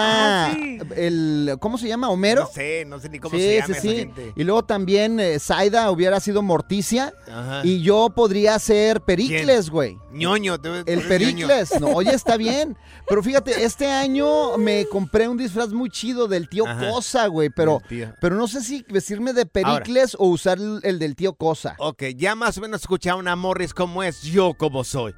Ah, 0.48 0.56
el, 0.96 1.56
¿cómo 1.60 1.78
se 1.78 1.88
llama? 1.88 2.08
¿Homero? 2.08 2.42
No 2.42 2.48
sé, 2.48 2.84
no 2.86 2.98
sé 3.00 3.08
ni 3.08 3.18
cómo 3.18 3.36
sí, 3.36 3.42
se 3.42 3.54
llama 3.56 3.66
sí, 3.66 3.72
esa 3.72 3.80
sí. 3.82 3.96
gente. 3.96 4.32
Y 4.36 4.44
luego 4.44 4.64
también 4.64 5.20
eh, 5.20 5.38
Zaida 5.38 5.90
hubiera 5.90 6.20
sido 6.20 6.42
Morticia 6.42 7.12
Ajá. 7.30 7.60
y 7.64 7.82
yo 7.82 8.10
podría 8.14 8.58
ser 8.58 9.00
Pericles, 9.02 9.70
güey. 9.70 9.98
ñoño. 10.12 10.58
tú 10.60 10.68
El 10.86 11.02
Pericles, 11.06 11.70
ñoño. 11.72 11.86
no, 11.88 11.96
oye, 11.96 12.14
está 12.14 12.36
bien. 12.36 12.76
Pero 13.08 13.22
fíjate, 13.22 13.64
este 13.64 13.86
año 13.86 14.56
me 14.58 14.86
compré 14.90 15.28
un 15.28 15.36
disfraz 15.36 15.68
muy 15.70 15.90
chido 15.90 16.28
del 16.28 16.48
tío 16.48 16.66
Ajá. 16.66 16.88
Cosa, 16.90 17.26
güey. 17.26 17.50
Pero, 17.50 17.82
pero 18.20 18.36
no 18.36 18.48
sé 18.48 18.62
si 18.62 18.84
vestirme 18.88 19.32
de 19.32 19.46
Pericles 19.46 20.16
o 20.18 20.28
usar 20.28 20.58
el, 20.58 20.80
el 20.82 20.98
del 20.98 21.16
tío 21.16 21.34
Cosa. 21.34 21.74
Ok, 21.78 22.04
ya 22.16 22.34
más 22.34 22.58
o 22.58 22.60
menos 22.60 22.80
escucharon 22.80 23.28
a 23.28 23.36
Morris 23.36 23.72
cómo 23.74 24.02
es, 24.02 24.22
yo 24.22 24.54
como 24.54 24.84
soy. 24.84 25.14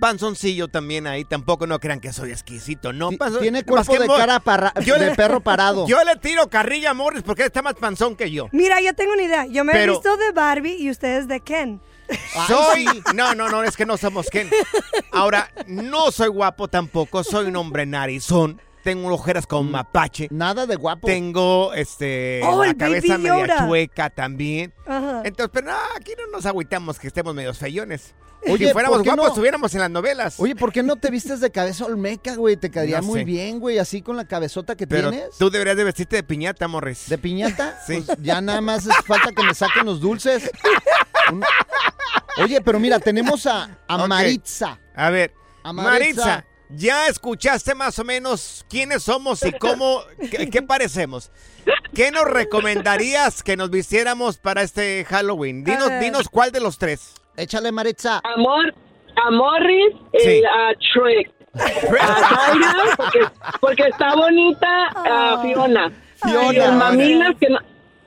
Panzoncillo 0.00 0.68
también 0.68 1.06
ahí, 1.06 1.24
tampoco 1.24 1.66
no 1.66 1.78
crean 1.80 2.00
que 2.00 2.10
soy 2.12 2.30
exquisito, 2.30 2.92
no. 2.94 3.10
Tiene 3.40 3.58
más 3.58 3.64
cuerpo 3.86 3.92
que 3.92 3.98
de 3.98 4.06
Mor- 4.06 4.18
cara 4.18 4.40
parra- 4.40 4.72
Yo 4.84 4.94
de 4.98 5.10
le- 5.10 5.14
perro 5.14 5.40
parado. 5.40 5.86
Yo 5.88 6.02
le 6.02 6.16
tiro 6.16 6.48
carrilla 6.48 6.90
a 6.90 6.94
Morris 6.94 7.22
porque 7.22 7.42
él 7.42 7.46
está 7.48 7.60
más 7.62 7.74
panzón 7.74 8.16
que 8.16 8.30
yo. 8.30 8.48
Mira, 8.52 8.80
yo 8.80 8.94
tengo 8.94 9.12
una 9.12 9.22
idea. 9.22 9.46
Yo 9.46 9.64
me 9.64 9.72
he 9.72 9.86
visto 9.86 10.16
de 10.16 10.32
Barbie 10.32 10.76
y 10.78 10.90
ustedes 10.90 11.28
de 11.28 11.40
Ken. 11.40 11.80
Soy. 12.46 12.86
No, 13.14 13.34
no, 13.34 13.48
no, 13.48 13.62
es 13.64 13.76
que 13.76 13.84
no 13.84 13.96
somos 13.96 14.28
Ken. 14.30 14.48
Ahora, 15.12 15.50
no 15.66 16.10
soy 16.12 16.28
guapo 16.28 16.68
tampoco, 16.68 17.22
soy 17.24 17.46
un 17.46 17.56
hombre 17.56 17.84
narizón. 17.84 18.60
Tengo 18.86 19.12
ojeras 19.12 19.46
con 19.48 19.68
mapache. 19.68 20.28
Nada 20.30 20.64
de 20.64 20.76
guapo. 20.76 21.08
Tengo 21.08 21.74
este 21.74 22.40
Oh, 22.44 22.62
la 22.64 22.70
el 22.70 22.76
cabeza 22.76 23.14
Baby 23.14 23.22
media 23.24 23.46
Yoda. 23.46 23.66
chueca 23.66 24.10
también. 24.10 24.72
Ajá. 24.86 25.22
Entonces, 25.24 25.50
pero 25.52 25.66
no, 25.66 25.76
aquí 25.96 26.12
no 26.16 26.28
nos 26.30 26.46
agüitamos 26.46 26.98
que 27.00 27.08
estemos 27.08 27.34
medios 27.34 27.58
feyones. 27.58 28.14
si 28.44 28.68
fuéramos 28.68 28.98
¿por 28.98 29.02
qué 29.02 29.08
guapos, 29.10 29.24
no? 29.24 29.28
estuviéramos 29.32 29.74
en 29.74 29.80
las 29.80 29.90
novelas. 29.90 30.38
Oye, 30.38 30.54
¿por 30.54 30.72
qué 30.72 30.84
no 30.84 30.94
te 30.94 31.10
vistes 31.10 31.40
de 31.40 31.50
cabeza 31.50 31.84
olmeca, 31.84 32.36
güey? 32.36 32.56
Te 32.56 32.70
quedaría 32.70 33.00
No 33.00 33.08
muy 33.08 33.18
sé. 33.20 33.24
bien, 33.24 33.58
güey, 33.58 33.78
así 33.78 34.02
con 34.02 34.16
la 34.16 34.24
cabezota 34.24 34.76
que 34.76 34.86
Pero 34.86 35.10
tienes. 35.10 35.36
tú 35.36 35.50
deberías 35.50 35.76
de 35.76 35.82
vestirte 35.82 36.14
de 36.14 36.22
piñata, 36.22 36.68
Morris. 36.68 37.08
¿De 37.08 37.18
piñata? 37.18 37.80
Sí. 37.88 38.04
Pues 38.06 38.16
ya 38.22 38.40
nada 38.40 38.60
más 38.60 38.86
es 38.86 38.94
falta 39.04 39.32
que 39.32 39.42
me 39.42 39.52
saquen 39.52 39.84
los 39.84 40.00
dulces. 40.00 40.48
Un- 41.32 41.42
Oye, 42.40 42.60
pero 42.60 42.78
mira, 42.78 43.00
tenemos 43.00 43.46
a, 43.46 43.64
a 43.88 43.96
Ok. 43.96 44.06
Maritza. 44.08 44.78
A 44.94 45.10
ver, 45.10 45.32
Maritza. 45.64 45.82
Maritza. 45.82 46.44
Ya 46.70 47.06
escuchaste 47.08 47.74
más 47.74 47.98
o 47.98 48.04
menos 48.04 48.64
quiénes 48.68 49.02
somos 49.02 49.44
y 49.44 49.52
cómo, 49.52 50.00
qué, 50.30 50.48
qué 50.50 50.62
parecemos. 50.62 51.30
¿Qué 51.94 52.10
nos 52.10 52.24
recomendarías 52.24 53.42
que 53.42 53.56
nos 53.56 53.70
vistiéramos 53.70 54.38
para 54.38 54.62
este 54.62 55.04
Halloween? 55.04 55.64
Dinos, 55.64 55.90
Eh. 55.90 56.00
dinos 56.00 56.28
cuál 56.28 56.52
de 56.52 56.60
los 56.60 56.78
tres. 56.78 57.14
Échale, 57.36 57.72
Maritza. 57.72 58.20
Amor, 58.24 58.72
a 59.16 59.30
Morris 59.30 59.94
Sí. 60.18 60.40
y 60.40 60.44
a 60.44 60.72
Shrek. 60.78 61.32
A 61.54 61.68
Zaira, 62.28 62.74
porque, 62.96 63.20
porque 63.60 63.82
está 63.84 64.14
bonita 64.14 64.86
a 64.94 65.40
Fiona. 65.42 65.90
Fiona. 66.22 66.52
Y 66.52 66.56
el 66.58 66.72
mamilas 66.72 67.34
que 67.40 67.48
no, 67.48 67.58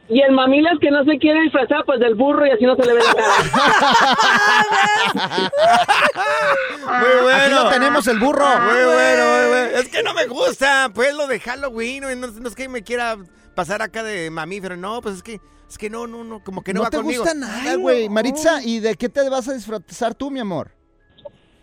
y 0.09 0.21
el 0.21 0.31
mamilas 0.31 0.73
que 0.81 0.89
no 0.89 1.03
se 1.05 1.19
quiere 1.19 1.41
disfrazar 1.41 1.85
pues 1.85 1.99
del 1.99 2.15
burro 2.15 2.45
y 2.47 2.51
así 2.51 2.65
no 2.65 2.75
se 2.75 2.85
le 2.85 2.93
ve 2.93 2.99
la 2.99 3.13
cara. 3.13 3.33
Muy 6.99 7.21
bueno. 7.21 7.43
Aquí 7.43 7.53
lo 7.53 7.69
tenemos, 7.69 8.07
el 8.07 8.19
burro. 8.19 8.45
Muy 8.45 8.83
bueno, 8.85 9.23
muy 9.25 9.47
bueno. 9.49 9.77
Es 9.77 9.87
que 9.89 10.01
no 10.01 10.13
me 10.15 10.25
gusta, 10.25 10.91
pues 10.93 11.13
lo 11.13 11.27
de 11.27 11.39
Halloween. 11.39 12.03
No, 12.19 12.27
no 12.27 12.47
es 12.49 12.55
que 12.55 12.67
me 12.67 12.81
quiera 12.81 13.17
pasar 13.53 13.81
acá 13.83 14.03
de 14.03 14.31
mamífero. 14.31 14.75
No, 14.75 14.99
pues 15.01 15.17
es 15.17 15.23
que, 15.23 15.39
es 15.69 15.77
que 15.77 15.89
no, 15.89 16.07
no, 16.07 16.23
no, 16.23 16.43
como 16.43 16.63
que 16.63 16.73
no, 16.73 16.79
no 16.79 16.83
va 16.85 16.89
te 16.89 16.97
gusta 16.97 17.35
nada, 17.35 17.75
güey. 17.75 18.09
Maritza, 18.09 18.63
¿y 18.63 18.79
de 18.79 18.95
qué 18.95 19.09
te 19.09 19.29
vas 19.29 19.47
a 19.47 19.53
disfrazar 19.53 20.15
tú, 20.15 20.31
mi 20.31 20.39
amor? 20.39 20.78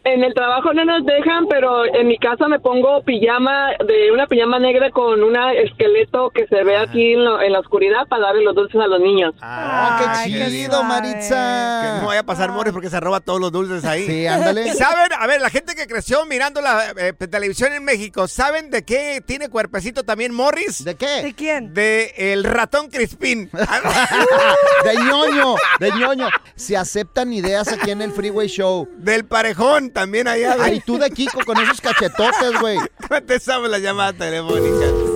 En 0.07 0.23
el 0.23 0.35
trabajo 0.35 0.73
no 0.73 0.85
nos 0.85 1.05
dejan, 1.05 1.47
pero 1.51 1.85
en 1.85 2.07
mi 2.07 2.16
casa 2.16 2.47
me 2.47 2.61
pongo 2.61 3.03
pijama, 3.03 3.71
de 3.87 4.12
una 4.12 4.29
pijama 4.29 4.61
negra 4.61 4.90
con 4.92 5.21
un 5.21 5.37
esqueleto 5.37 6.31
que 6.31 6.47
se 6.47 6.62
ve 6.62 6.77
aquí 6.77 7.14
en, 7.14 7.25
lo- 7.25 7.42
en 7.42 7.53
la 7.53 7.59
oscuridad 7.59 8.07
para 8.09 8.27
darle 8.27 8.45
los 8.45 8.55
dulces 8.55 8.81
a 8.81 8.87
los 8.87 9.01
niños. 9.01 9.35
Ah, 9.42 10.23
qué 10.25 10.29
qué 10.33 10.47
chido, 10.49 10.81
Que 10.81 10.87
Maritza. 10.87 11.99
no 12.01 12.07
vaya 12.07 12.21
a 12.21 12.23
pasar 12.23 12.53
Morris 12.53 12.73
porque 12.73 12.88
se 12.88 13.01
roba 13.01 13.19
todos 13.19 13.40
los 13.40 13.51
dulces 13.51 13.85
ahí. 13.85 14.07
Sí, 14.07 14.27
ándale. 14.29 14.73
¿Saben? 14.75 15.11
A 15.19 15.27
ver, 15.27 15.40
la 15.40 15.51
gente 15.51 15.75
que 15.75 15.88
creció 15.88 16.25
mirando 16.27 16.61
la 16.61 16.92
eh, 16.97 17.12
televisión 17.12 17.73
en 17.73 17.85
México, 17.85 18.29
¿saben 18.29 18.71
de 18.71 18.85
qué 18.85 19.21
tiene 19.27 19.49
cuerpecito 19.49 20.05
también 20.05 20.33
Morris? 20.33 20.85
¿De 20.85 20.95
qué? 20.95 21.23
¿De 21.25 21.35
quién? 21.35 21.75
De 21.75 22.12
el 22.16 22.45
ratón 22.45 22.90
Crispín. 22.90 23.51
De 24.85 24.95
ñoño, 24.95 25.55
de 25.81 25.90
ñoño. 25.92 26.29
Se 26.55 26.77
aceptan 26.77 27.33
ideas 27.33 27.73
aquí 27.73 27.90
en 27.90 28.03
el 28.03 28.12
Freeway 28.12 28.47
Show. 28.49 28.88
Del 28.99 29.25
parejón 29.25 29.90
también 29.97 30.29
allá. 30.29 30.57
Ay, 30.61 30.83
tú 30.85 30.99
de 30.99 31.11
Kiko 31.11 31.43
con 31.47 31.59
esos 31.59 31.81
cachetotes, 31.81 32.61
güey. 32.61 32.77
Contestamos 33.09 33.71
la 33.71 33.79
llamada 33.79 34.13
telefónica. 34.13 35.16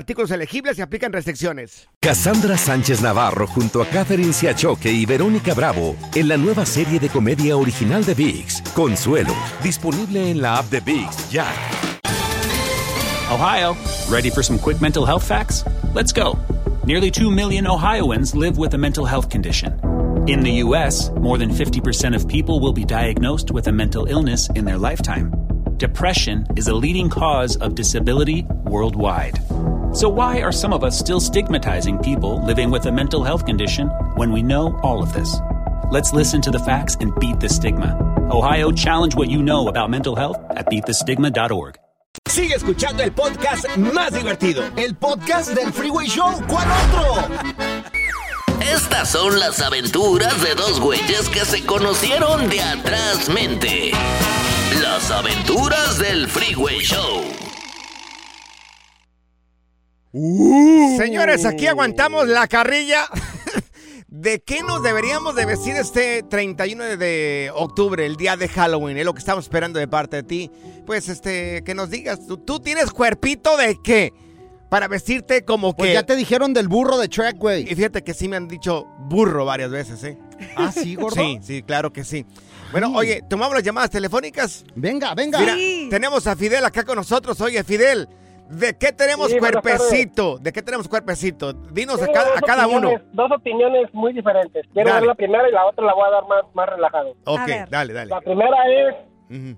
artículos 0.00 0.30
elegibles 0.30 0.78
y 0.78 0.82
aplican 0.82 1.12
restricciones. 1.12 1.88
Cassandra 2.00 2.56
Sánchez 2.58 3.00
Navarro 3.02 3.46
junto 3.46 3.82
a 3.82 3.86
Catherine 3.86 4.32
Siachoque 4.32 4.90
y 4.90 5.06
Verónica 5.06 5.54
Bravo 5.54 5.94
en 6.14 6.28
la 6.28 6.36
nueva 6.36 6.66
serie 6.66 6.98
de 6.98 7.08
comedia 7.08 7.56
original 7.56 8.04
de 8.04 8.14
VIX, 8.14 8.62
Consuelo, 8.74 9.34
disponible 9.62 10.30
en 10.30 10.40
la 10.40 10.56
app 10.56 10.70
de 10.70 10.80
VIX 10.80 11.30
ya. 11.30 11.46
Ohio, 13.30 13.76
ready 14.08 14.30
for 14.30 14.42
some 14.42 14.58
quick 14.58 14.80
mental 14.80 15.04
health 15.06 15.22
facts? 15.22 15.64
Let's 15.94 16.12
go. 16.12 16.36
Nearly 16.84 17.10
2 17.10 17.30
million 17.30 17.66
Ohioans 17.66 18.34
live 18.34 18.58
with 18.58 18.74
a 18.74 18.78
mental 18.78 19.04
health 19.04 19.28
condition. 19.28 19.78
In 20.26 20.40
the 20.40 20.62
U.S., 20.64 21.10
more 21.10 21.38
than 21.38 21.50
50% 21.50 22.16
of 22.16 22.26
people 22.26 22.58
will 22.58 22.72
be 22.72 22.84
diagnosed 22.84 23.50
with 23.50 23.68
a 23.68 23.72
mental 23.72 24.06
illness 24.06 24.48
in 24.56 24.64
their 24.64 24.78
lifetime. 24.78 25.30
Depression 25.76 26.46
is 26.56 26.68
a 26.68 26.74
leading 26.74 27.08
cause 27.08 27.56
of 27.56 27.74
disability 27.74 28.44
worldwide. 28.64 29.38
So, 29.92 30.08
why 30.08 30.40
are 30.42 30.52
some 30.52 30.72
of 30.72 30.84
us 30.84 30.96
still 30.96 31.18
stigmatizing 31.18 31.98
people 31.98 32.44
living 32.46 32.70
with 32.70 32.86
a 32.86 32.92
mental 32.92 33.24
health 33.24 33.44
condition 33.44 33.88
when 34.14 34.30
we 34.30 34.40
know 34.40 34.78
all 34.84 35.02
of 35.02 35.12
this? 35.12 35.36
Let's 35.90 36.12
listen 36.12 36.40
to 36.42 36.52
the 36.52 36.60
facts 36.60 36.96
and 37.00 37.12
beat 37.18 37.40
the 37.40 37.48
stigma. 37.48 37.96
Ohio, 38.30 38.70
challenge 38.70 39.16
what 39.16 39.28
you 39.28 39.42
know 39.42 39.66
about 39.66 39.90
mental 39.90 40.14
health 40.14 40.38
at 40.50 40.66
beatthestigma.org. 40.66 41.74
Sigue 42.28 42.54
escuchando 42.54 43.02
el 43.02 43.10
podcast 43.10 43.66
más 43.76 44.12
divertido. 44.12 44.62
El 44.76 44.94
podcast 44.94 45.54
del 45.56 45.72
Freeway 45.72 46.06
Show. 46.06 46.40
¿Cuál 46.46 46.68
otro? 46.70 47.34
Estas 48.60 49.10
son 49.10 49.40
las 49.40 49.60
aventuras 49.60 50.40
de 50.40 50.54
dos 50.54 50.78
güeyes 50.78 51.28
que 51.30 51.44
se 51.44 51.66
conocieron 51.66 52.48
de 52.48 52.60
atrás 52.62 53.28
mente. 53.28 53.90
Las 54.80 55.10
aventuras 55.10 55.98
del 55.98 56.28
Freeway 56.28 56.78
Show. 56.78 57.49
Señores, 60.12 61.44
aquí 61.44 61.66
aguantamos 61.66 62.26
la 62.28 62.46
carrilla. 62.48 63.06
¿De 64.08 64.40
qué 64.42 64.60
nos 64.62 64.82
deberíamos 64.82 65.36
de 65.36 65.46
vestir 65.46 65.76
este 65.76 66.24
31 66.24 66.96
de- 66.96 67.52
octubre, 67.54 68.04
el 68.04 68.16
día 68.16 68.36
de 68.36 68.48
Halloween? 68.48 68.96
Es 68.98 69.04
lo 69.04 69.14
que 69.14 69.20
estamos 69.20 69.44
esperando 69.44 69.78
de 69.78 69.86
parte 69.86 70.16
de 70.16 70.22
ti. 70.24 70.50
Pues, 70.84 71.08
este, 71.08 71.62
que 71.64 71.74
nos 71.74 71.90
digas, 71.90 72.26
¿tú, 72.26 72.36
tú 72.38 72.58
tienes 72.58 72.90
cuerpito 72.90 73.56
de 73.56 73.78
qué? 73.82 74.12
Para 74.68 74.88
vestirte 74.88 75.44
como 75.44 75.74
Pues 75.74 75.88
que... 75.90 75.94
ya 75.94 76.02
te 76.04 76.16
dijeron 76.16 76.52
del 76.54 76.66
burro 76.68 76.98
de 76.98 77.06
Shrek, 77.06 77.36
güey. 77.38 77.62
Y 77.70 77.74
fíjate 77.76 78.02
que 78.02 78.12
sí 78.14 78.28
me 78.28 78.36
han 78.36 78.48
dicho 78.48 78.84
burro 79.08 79.44
varias 79.44 79.70
veces, 79.70 80.02
¿eh? 80.04 80.18
Ah, 80.56 80.72
¿sí, 80.72 80.96
gordo? 80.96 81.16
Sí, 81.22 81.38
sí, 81.42 81.62
claro 81.62 81.92
que 81.92 82.02
sí. 82.04 82.26
Bueno, 82.72 82.92
oye, 82.94 83.22
tomamos 83.28 83.54
las 83.54 83.62
llamadas 83.64 83.90
telefónicas. 83.90 84.64
Venga, 84.74 85.14
venga. 85.14 85.38
Mira, 85.40 85.54
tenemos 85.88 86.26
a 86.26 86.34
Fidel 86.36 86.64
acá 86.64 86.84
con 86.84 86.96
nosotros. 86.96 87.40
Oye, 87.40 87.62
Fidel, 87.64 88.08
¿de 88.50 88.76
qué 88.76 88.92
tenemos 88.92 89.30
Sí, 89.30 89.38
cuerpecito? 89.38 90.38
¿De 90.38 90.52
qué 90.52 90.62
tenemos 90.62 90.88
cuerpecito? 90.88 91.52
Dinos 91.52 92.02
a 92.02 92.08
cada, 92.12 92.38
a 92.38 92.40
cada 92.40 92.66
uno. 92.66 92.90
Dos 93.12 93.30
opiniones 93.32 93.92
muy 93.94 94.12
diferentes. 94.12 94.66
Quiero 94.72 94.88
Dale. 94.90 95.00
dar 95.00 95.06
la 95.08 95.14
primera 95.14 95.48
y 95.48 95.52
la 95.52 95.66
otra 95.66 95.84
la 95.84 95.94
voy 95.94 96.04
a 96.06 96.10
dar 96.10 96.26
más, 96.26 96.42
más 96.54 96.68
relajado. 96.68 97.14
Ok, 97.24 97.48
dale, 97.70 97.92
dale. 97.92 98.10
La 98.10 98.20
primera 98.20 98.56
es, 98.68 98.94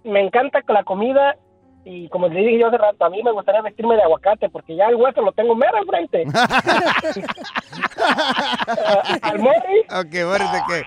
me 0.05 0.21
encanta 0.21 0.61
la 0.69 0.85
comida 0.85 1.37
y 1.85 2.09
como 2.11 2.29
le 2.29 2.39
dije 2.41 2.61
yo 2.61 2.69
hace 2.69 2.79
rato, 2.79 3.05
a 3.05 3.11
mí 3.11 3.21
me 3.25 3.33
gustaría 3.33 3.61
vestirme 3.61 3.97
de 3.97 4.03
aguacate 4.03 4.49
porque 4.51 4.77
ya 4.77 4.87
el 4.87 4.95
hueso 4.95 5.21
lo 5.21 5.33
tengo 5.33 5.57
mero 5.57 5.79
enfrente. 5.79 6.25
al 9.23 9.39
Morris, 9.39 9.85
Ok, 9.91 10.15
Morris, 10.27 10.53
¿de 10.53 10.61
qué? 10.69 10.83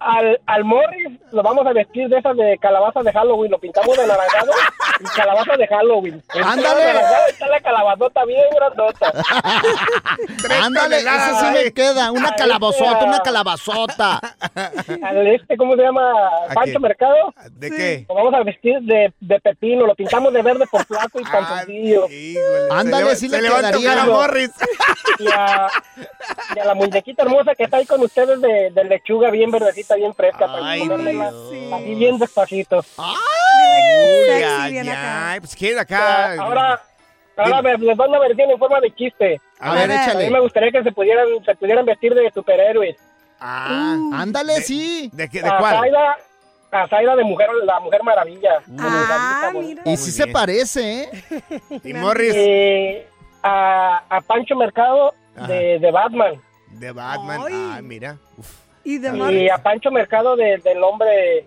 Al, 0.00 0.40
al 0.46 0.64
Morris 0.64 1.18
lo 1.32 1.42
vamos 1.42 1.66
a 1.66 1.72
vestir 1.72 2.08
de 2.08 2.18
esas 2.18 2.36
de 2.36 2.58
calabaza 2.58 3.02
de 3.02 3.12
Halloween, 3.12 3.50
lo 3.50 3.58
pintamos 3.58 3.96
de 3.96 4.06
naranjado 4.06 4.52
y 5.00 5.04
calabaza 5.16 5.56
de 5.56 5.66
Halloween. 5.66 6.22
¡Ándale! 6.44 7.00
Está 7.28 7.48
la 7.48 7.60
calabazota 7.60 8.24
bien 8.24 8.44
grandota. 8.54 9.12
Ándale, 10.62 10.98
ese 10.98 11.34
sí 11.40 11.46
me 11.52 11.72
queda. 11.72 12.10
Una 12.12 12.34
calabazota, 12.34 13.04
una 13.04 13.20
calabazota. 13.20 14.20
Al 15.02 15.26
este, 15.26 15.56
¿cómo 15.56 15.76
se 15.76 15.82
llama? 15.82 16.12
Pancho? 16.54 16.80
Mercado. 16.80 17.34
¿De 17.52 17.70
qué? 17.70 18.06
Lo 18.08 18.14
vamos 18.14 18.34
a 18.34 18.42
vestir 18.42 18.80
de, 18.82 19.12
de 19.20 19.40
pepino, 19.40 19.86
lo 19.86 19.94
pintamos 19.94 20.32
de 20.32 20.42
verde 20.42 20.66
por 20.70 20.84
flaco 20.84 21.20
y 21.20 21.24
calzoncillo. 21.24 22.06
Ándale, 22.70 23.16
sí 23.16 23.28
le 23.28 23.40
quedaría. 23.40 23.94
Y 25.18 25.26
a, 25.28 25.66
y 26.58 26.60
a 26.60 26.64
la 26.64 26.74
muñequita 26.74 27.22
hermosa 27.22 27.54
que 27.54 27.64
está 27.64 27.76
ahí 27.76 27.86
con 27.86 28.00
ustedes 28.02 28.40
de, 28.40 28.70
de 28.70 28.84
lechuga 28.84 29.30
bien 29.30 29.50
verdecita, 29.50 29.94
bien 29.94 30.12
fresca, 30.12 30.46
para 30.46 30.76
comérmela 30.78 31.28
así 31.28 31.94
bien 31.94 32.18
despacito. 32.18 32.78
Uy, 32.78 34.42
ay, 34.42 34.78
ay, 34.78 35.40
pues 35.40 35.54
quiere 35.54 35.78
acá. 35.80 36.34
Ahora, 36.40 36.82
ahora 37.36 37.62
me- 37.62 37.78
les 37.78 37.96
doy 37.96 38.08
una 38.08 38.18
versión 38.18 38.50
en 38.50 38.58
forma 38.58 38.80
de 38.80 38.94
chiste. 38.94 39.40
A 39.60 39.74
ver, 39.74 39.90
échale. 39.90 40.24
A 40.24 40.28
mí 40.28 40.32
me 40.32 40.40
gustaría 40.40 40.70
que 40.72 40.82
se 40.82 40.92
pudieran, 40.92 41.26
se 41.44 41.54
pudieran 41.54 41.84
vestir 41.84 42.14
de 42.14 42.30
superhéroes. 42.32 42.96
Ah, 43.40 43.96
ándale, 44.14 44.56
sí. 44.62 45.10
¿De, 45.12 45.28
qué, 45.28 45.40
a 45.40 45.60
Zaida, 45.60 46.18
a 46.72 46.88
Zaida 46.88 47.14
de 47.14 47.22
mujer, 47.24 47.48
la 47.64 47.78
mujer 47.80 48.02
maravilla. 48.02 48.60
Ah, 48.78 49.50
mira. 49.54 49.82
Y 49.84 49.96
sí 49.96 50.10
se 50.10 50.26
parece, 50.26 51.02
¿eh? 51.04 51.10
Y 51.84 51.94
Morris. 51.94 52.32
Eh, 52.34 53.06
a, 53.42 54.02
a 54.08 54.20
Pancho 54.22 54.56
Mercado 54.56 55.14
de, 55.46 55.78
de 55.78 55.90
Batman. 55.92 56.40
De 56.72 56.92
Batman. 56.92 57.40
Ah, 57.52 57.80
mira. 57.82 58.16
Uf. 58.36 58.50
Y, 58.84 58.98
de 58.98 59.34
y 59.34 59.48
a 59.50 59.58
Pancho 59.58 59.90
Mercado 59.90 60.36
de- 60.36 60.58
del 60.58 60.82
hombre 60.82 61.44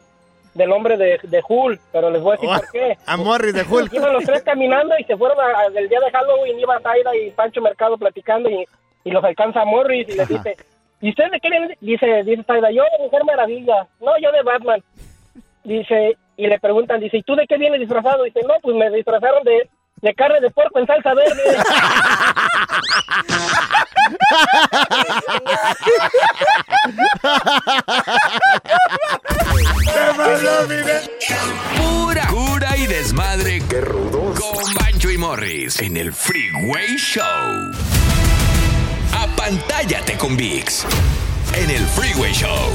del 0.54 0.70
hombre 0.74 0.98
de, 0.98 1.18
de 1.24 1.42
Hulk, 1.48 1.80
pero 1.94 2.10
les 2.12 2.22
voy 2.22 2.34
a 2.34 2.36
decir 2.36 2.50
Oh, 2.50 2.58
por 2.60 2.72
qué. 2.72 2.98
a 3.06 3.16
Morris 3.18 3.54
de 3.54 3.62
Hulk. 3.64 3.94
Iban 3.94 4.12
los 4.14 4.26
tres 4.26 4.44
caminando 4.44 4.94
y 5.00 5.04
se 5.06 5.16
fueron 5.16 5.38
a- 5.40 5.70
día 5.70 6.00
de 6.00 6.12
Halloween, 6.12 6.60
iba 6.60 6.78
Zaida 6.82 7.16
y 7.16 7.32
Pancho 7.32 7.62
Mercado 7.62 7.98
platicando 7.98 8.50
y, 8.50 8.66
y 9.06 9.12
los 9.12 9.24
alcanza 9.24 9.62
a 9.62 9.66
Morris 9.66 10.10
y 10.10 10.14
les 10.18 10.28
dice, 10.28 10.58
¿y 11.00 11.10
usted 11.12 11.32
de 11.32 11.40
qué 11.40 11.50
viene? 11.50 11.78
Dice, 11.80 12.24
dice 12.26 12.44
Zaida, 12.44 12.70
yo 12.70 12.84
de 12.84 13.04
Mujer 13.06 13.24
Maravilla, 13.24 13.88
no, 14.02 14.12
yo 14.22 14.30
de 14.34 14.42
Batman. 14.44 14.84
Dice, 15.64 16.18
y 16.36 16.48
le 16.48 16.60
preguntan, 16.60 17.00
dice, 17.00 17.18
¿y 17.18 17.24
tú 17.24 17.36
de 17.36 17.48
qué 17.48 17.58
vienes 17.58 17.80
disfrazado? 17.80 18.24
Dice, 18.26 18.42
no, 18.46 18.56
pues 18.62 18.76
me 18.76 18.90
disfrazaron 18.92 19.44
de, 19.44 19.70
de 20.02 20.14
carne 20.16 20.42
de 20.42 20.50
puerco 20.50 20.80
en 20.80 20.86
salsa 20.88 21.14
verde. 21.14 21.42
Pura 31.78 32.28
cura 32.28 32.78
y 32.78 32.88
desmadre. 32.88 33.62
Qué 33.70 33.82
rudos. 33.82 34.40
Con 34.40 34.74
Bancho 34.74 35.10
y 35.10 35.18
Morris 35.18 35.80
en 35.80 35.98
el 35.98 36.14
Freeway 36.14 36.98
Show. 36.98 37.24
Apantállate 39.14 40.18
con 40.18 40.38
VIX. 40.38 40.86
En 41.56 41.70
el 41.70 41.86
Freeway 41.88 42.34
Show. 42.34 42.70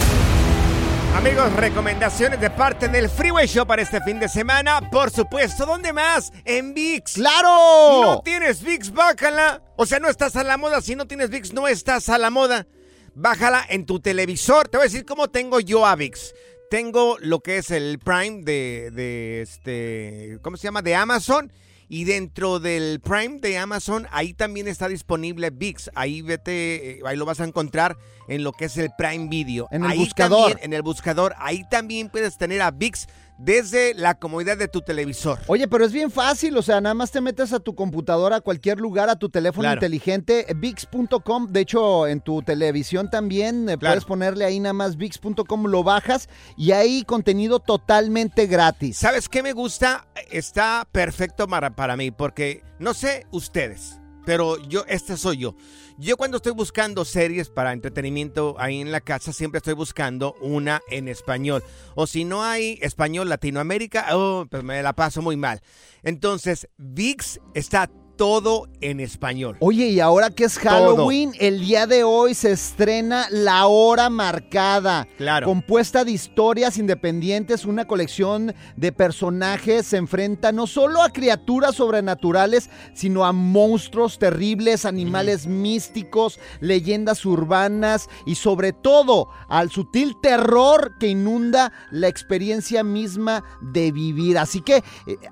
Amigos, 1.16 1.50
recomendaciones 1.54 2.38
de 2.42 2.50
parte 2.50 2.88
del 2.88 3.08
Freeway 3.08 3.46
Show 3.46 3.66
para 3.66 3.80
este 3.80 4.02
fin 4.02 4.20
de 4.20 4.28
semana. 4.28 4.90
Por 4.90 5.10
supuesto, 5.10 5.64
¿dónde 5.64 5.94
más? 5.94 6.30
En 6.44 6.74
VIX. 6.74 7.10
¡Claro! 7.14 8.02
¿No 8.02 8.20
tienes 8.22 8.62
VIX? 8.62 8.92
Bájala. 8.92 9.62
O 9.76 9.86
sea, 9.86 9.98
no 9.98 10.10
estás 10.10 10.36
a 10.36 10.44
la 10.44 10.58
moda. 10.58 10.82
Si 10.82 10.94
no 10.94 11.06
tienes 11.06 11.30
VIX, 11.30 11.54
no 11.54 11.68
estás 11.68 12.10
a 12.10 12.18
la 12.18 12.28
moda. 12.28 12.66
Bájala 13.14 13.64
en 13.70 13.86
tu 13.86 13.98
televisor. 13.98 14.68
Te 14.68 14.76
voy 14.76 14.84
a 14.84 14.90
decir 14.90 15.06
cómo 15.06 15.28
tengo 15.28 15.58
yo 15.58 15.86
a 15.86 15.96
VIX. 15.96 16.34
Tengo 16.68 17.16
lo 17.20 17.40
que 17.40 17.56
es 17.56 17.70
el 17.70 17.98
Prime 17.98 18.42
de, 18.42 18.90
de 18.92 19.40
este, 19.40 20.38
¿cómo 20.42 20.58
se 20.58 20.64
llama? 20.64 20.82
De 20.82 20.96
Amazon. 20.96 21.50
Y 21.88 22.04
dentro 22.04 22.58
del 22.58 23.00
Prime 23.00 23.38
de 23.40 23.58
Amazon, 23.58 24.08
ahí 24.10 24.34
también 24.34 24.66
está 24.66 24.88
disponible 24.88 25.50
VIX. 25.50 25.90
Ahí 25.94 26.20
vete, 26.22 26.98
eh, 26.98 27.00
ahí 27.06 27.16
lo 27.16 27.24
vas 27.24 27.40
a 27.40 27.44
encontrar 27.44 27.96
en 28.28 28.42
lo 28.42 28.52
que 28.52 28.64
es 28.64 28.76
el 28.76 28.90
Prime 28.98 29.28
Video. 29.28 29.68
En 29.70 29.84
el 29.84 29.92
Ahí 29.92 29.98
buscador. 29.98 30.48
también, 30.50 30.64
en 30.64 30.72
el 30.72 30.82
buscador. 30.82 31.34
Ahí 31.38 31.62
también 31.70 32.08
puedes 32.10 32.36
tener 32.38 32.60
a 32.62 32.70
VIX 32.72 33.06
desde 33.38 33.94
la 33.94 34.14
comodidad 34.14 34.56
de 34.56 34.68
tu 34.68 34.80
televisor. 34.80 35.38
Oye, 35.46 35.68
pero 35.68 35.84
es 35.84 35.92
bien 35.92 36.10
fácil, 36.10 36.56
o 36.56 36.62
sea, 36.62 36.80
nada 36.80 36.94
más 36.94 37.10
te 37.10 37.20
metes 37.20 37.52
a 37.52 37.60
tu 37.60 37.74
computadora, 37.74 38.36
a 38.36 38.40
cualquier 38.40 38.78
lugar, 38.80 39.10
a 39.10 39.16
tu 39.16 39.28
teléfono 39.28 39.62
Claro. 39.64 39.76
inteligente, 39.76 40.46
VIX.com, 40.56 41.48
de 41.48 41.60
hecho 41.60 42.06
en 42.06 42.20
tu 42.20 42.42
televisión 42.42 43.10
también 43.10 43.68
eh, 43.68 43.76
Claro. 43.78 43.92
puedes 43.94 44.04
ponerle 44.04 44.44
ahí 44.44 44.60
nada 44.60 44.72
más 44.72 44.96
VIX.com, 44.96 45.66
lo 45.66 45.82
bajas 45.82 46.28
y 46.56 46.72
hay 46.72 47.02
contenido 47.04 47.58
totalmente 47.60 48.46
gratis. 48.46 48.96
¿Sabes 48.98 49.28
qué 49.28 49.42
me 49.42 49.52
gusta? 49.52 50.06
Está 50.30 50.86
perfecto 50.90 51.46
para, 51.46 51.74
para 51.76 51.96
mí, 51.96 52.10
porque 52.10 52.62
no 52.78 52.94
sé 52.94 53.26
ustedes, 53.30 54.00
pero 54.26 54.58
yo, 54.68 54.84
este 54.88 55.16
soy 55.16 55.38
yo. 55.38 55.54
Yo 55.98 56.18
cuando 56.18 56.36
estoy 56.36 56.52
buscando 56.52 57.06
series 57.06 57.48
para 57.48 57.72
entretenimiento 57.72 58.56
ahí 58.58 58.80
en 58.80 58.92
la 58.92 59.00
casa, 59.00 59.32
siempre 59.32 59.58
estoy 59.58 59.72
buscando 59.72 60.34
una 60.40 60.82
en 60.90 61.08
español. 61.08 61.62
O 61.94 62.06
si 62.06 62.24
no 62.24 62.42
hay 62.42 62.78
español 62.82 63.30
Latinoamérica, 63.30 64.08
oh, 64.14 64.46
pues 64.50 64.62
me 64.64 64.82
la 64.82 64.92
paso 64.94 65.22
muy 65.22 65.36
mal. 65.36 65.62
Entonces, 66.02 66.68
VIX 66.76 67.40
está 67.54 67.88
todo 68.16 68.68
en 68.80 69.00
español. 69.00 69.56
Oye, 69.60 69.88
y 69.88 70.00
ahora 70.00 70.30
que 70.30 70.44
es 70.44 70.58
Halloween, 70.58 71.32
el 71.38 71.60
día 71.60 71.86
de 71.86 72.02
hoy 72.04 72.34
se 72.34 72.52
estrena 72.52 73.26
La 73.30 73.66
Hora 73.66 74.08
Marcada. 74.10 75.06
Claro. 75.18 75.46
Compuesta 75.46 76.04
de 76.04 76.12
historias 76.12 76.78
independientes, 76.78 77.64
una 77.64 77.86
colección 77.86 78.54
de 78.76 78.92
personajes 78.92 79.86
se 79.86 79.96
enfrenta 79.98 80.52
no 80.52 80.66
solo 80.66 81.02
a 81.02 81.10
criaturas 81.10 81.74
sobrenaturales, 81.76 82.70
sino 82.94 83.24
a 83.24 83.32
monstruos 83.32 84.18
terribles, 84.18 84.84
animales 84.84 85.46
místicos, 85.46 86.38
leyendas 86.60 87.24
urbanas 87.26 88.08
y 88.24 88.36
sobre 88.36 88.72
todo 88.72 89.28
al 89.48 89.70
sutil 89.70 90.16
terror 90.20 90.94
que 90.98 91.08
inunda 91.08 91.72
la 91.90 92.08
experiencia 92.08 92.82
misma 92.82 93.44
de 93.60 93.92
vivir. 93.92 94.38
Así 94.38 94.60
que 94.60 94.76
eh, 94.76 94.82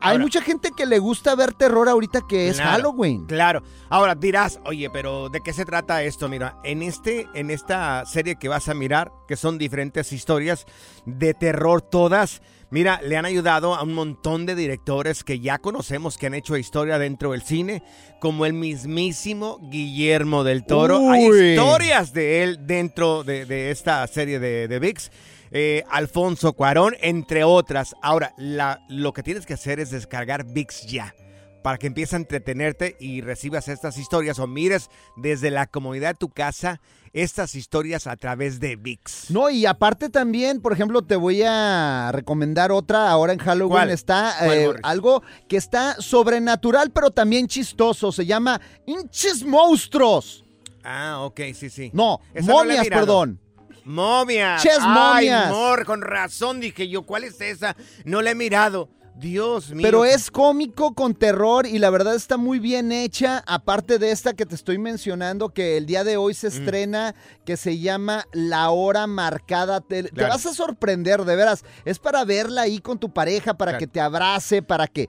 hay 0.01 0.13
Ahora- 0.13 0.19
mucha 0.19 0.43
gente 0.43 0.71
que 0.77 0.87
le 0.87 0.99
gusta 0.99 1.35
ver 1.35 1.53
terror 1.55 1.89
ahorita 1.89 2.23
que 2.29 2.49
es 2.49 2.57
Claro, 2.57 2.74
Halloween. 2.77 3.27
Claro. 3.27 3.63
Ahora 3.89 4.15
dirás, 4.15 4.61
oye, 4.65 4.89
pero 4.91 5.29
¿de 5.29 5.41
qué 5.41 5.53
se 5.53 5.65
trata 5.65 6.03
esto? 6.03 6.29
Mira, 6.29 6.57
en 6.65 6.83
este, 6.83 7.27
en 7.35 7.51
esta 7.51 8.05
serie 8.07 8.37
que 8.37 8.49
vas 8.49 8.69
a 8.69 8.75
mirar, 8.75 9.11
que 9.29 9.37
son 9.37 9.59
diferentes 9.59 10.13
historias 10.13 10.67
de 11.07 11.35
terror 11.35 11.83
todas. 11.83 12.43
Mira, 12.71 13.01
le 13.03 13.17
han 13.17 13.25
ayudado 13.25 13.75
a 13.77 13.85
un 13.85 13.95
montón 13.95 14.47
de 14.47 14.57
directores 14.57 15.23
que 15.23 15.39
ya 15.39 15.59
conocemos 15.59 16.19
que 16.19 16.27
han 16.27 16.35
hecho 16.35 16.57
historia 16.57 16.99
dentro 16.99 17.31
del 17.31 17.43
cine, 17.43 17.85
como 18.21 18.47
el 18.47 18.53
mismísimo 18.53 19.59
Guillermo 19.71 20.43
del 20.45 20.65
Toro. 20.65 21.11
Hay 21.11 21.25
historias 21.53 22.13
de 22.13 22.43
él 22.43 22.67
dentro 22.67 23.23
de, 23.23 23.47
de 23.47 23.71
esta 23.71 24.05
serie 24.09 24.39
de, 24.41 24.67
de 24.67 24.79
VIX. 24.81 25.11
Eh, 25.57 25.85
Alfonso 25.89 26.53
Cuarón, 26.55 26.97
entre 27.01 27.45
otras. 27.45 27.95
Ahora, 28.03 28.33
la- 28.39 28.81
lo 28.89 29.13
que 29.13 29.23
tienes 29.23 29.47
que 29.47 29.55
hacer 29.55 29.79
es 29.79 29.91
descargar 29.91 30.45
VIX 30.45 30.87
ya 30.87 31.15
para 31.65 31.79
que 31.79 31.87
empieces 31.87 32.13
a 32.13 32.17
entretenerte 32.19 32.95
y 33.01 33.23
recibas 33.23 33.69
estas 33.69 33.97
historias 33.97 34.39
o 34.39 34.47
mires 34.47 34.91
desde 35.17 35.51
la 35.51 35.67
comodidad 35.67 36.11
de 36.11 36.15
tu 36.19 36.29
casa 36.29 36.79
estas 37.15 37.55
historias 37.55 38.07
a 38.07 38.17
través 38.17 38.61
de 38.61 38.77
VIX. 38.77 39.31
No, 39.31 39.49
y 39.49 39.65
aparte 39.65 40.11
también, 40.11 40.61
por 40.61 40.75
ejemplo, 40.75 41.01
te 41.01 41.17
voy 41.17 41.41
a 41.43 42.11
recomendar 42.13 42.71
otra. 42.71 43.11
Ahora 43.11 43.33
en 43.33 43.39
Halloween 43.39 43.71
¿Cuál? 43.71 43.91
está 43.93 44.35
¿Cuál, 44.45 44.59
eh, 44.59 44.75
algo 44.83 45.23
que 45.49 45.57
está 45.57 45.95
sobrenatural, 46.03 46.91
pero 46.91 47.11
también 47.11 47.47
chistoso. 47.47 48.13
Se 48.13 48.27
llama 48.27 48.61
Hinches 48.85 49.43
Monstruos. 49.43 50.45
Ah, 50.83 51.21
ok, 51.23 51.41
sí, 51.55 51.71
sí. 51.71 51.91
No, 51.95 52.21
Esa 52.35 52.53
momias, 52.53 52.87
perdón. 52.89 53.41
Momias. 53.87 54.63
Ches 54.63 54.81
Ay, 54.83 55.29
momias. 55.31 55.47
amor, 55.47 55.87
con 55.87 56.03
razón 56.03 56.61
dije 56.61 56.91
yo, 56.91 57.05
¿cuál 57.05 57.25
es 57.25 57.41
esa? 57.41 57.75
No 58.05 58.21
la 58.21 58.33
he 58.33 58.35
mirado. 58.35 58.91
Dios 59.17 59.71
mío. 59.71 59.83
Pero 59.83 60.05
es 60.05 60.31
cómico 60.31 60.93
con 60.95 61.15
terror 61.15 61.67
y 61.67 61.79
la 61.79 61.89
verdad 61.91 62.15
está 62.17 62.37
muy 62.37 62.59
bien 62.59 62.91
hecha. 62.93 63.43
Aparte 63.47 63.99
de 63.99 64.11
esta 64.11 64.35
que 64.35 64.45
te 64.45 64.55
estoy 64.55 64.79
mencionando, 64.79 65.51
que 65.51 65.77
el 65.77 65.87
día 65.87 66.03
de 66.05 66.17
hoy 66.17 66.33
Mm. 66.33 66.37
se 66.37 66.49
estrena, 66.49 67.15
que 67.45 67.57
se 67.57 67.79
llama 67.79 68.27
La 68.33 68.71
Hora 68.71 69.07
Marcada. 69.07 69.81
Te, 69.81 70.11
vas 70.13 70.47
a 70.47 70.53
sorprender, 70.55 71.25
de 71.25 71.37
veras. 71.37 71.65
Es 71.85 71.99
para 71.99 72.25
verla 72.25 72.63
ahí 72.63 72.81
con 72.81 72.99
tu 72.99 73.13
pareja, 73.13 73.55
para 73.55 73.73
Claro. 73.73 73.79
que 73.81 73.87
te 73.87 74.01
abrace, 74.01 74.63
para 74.63 74.89
que 74.89 75.09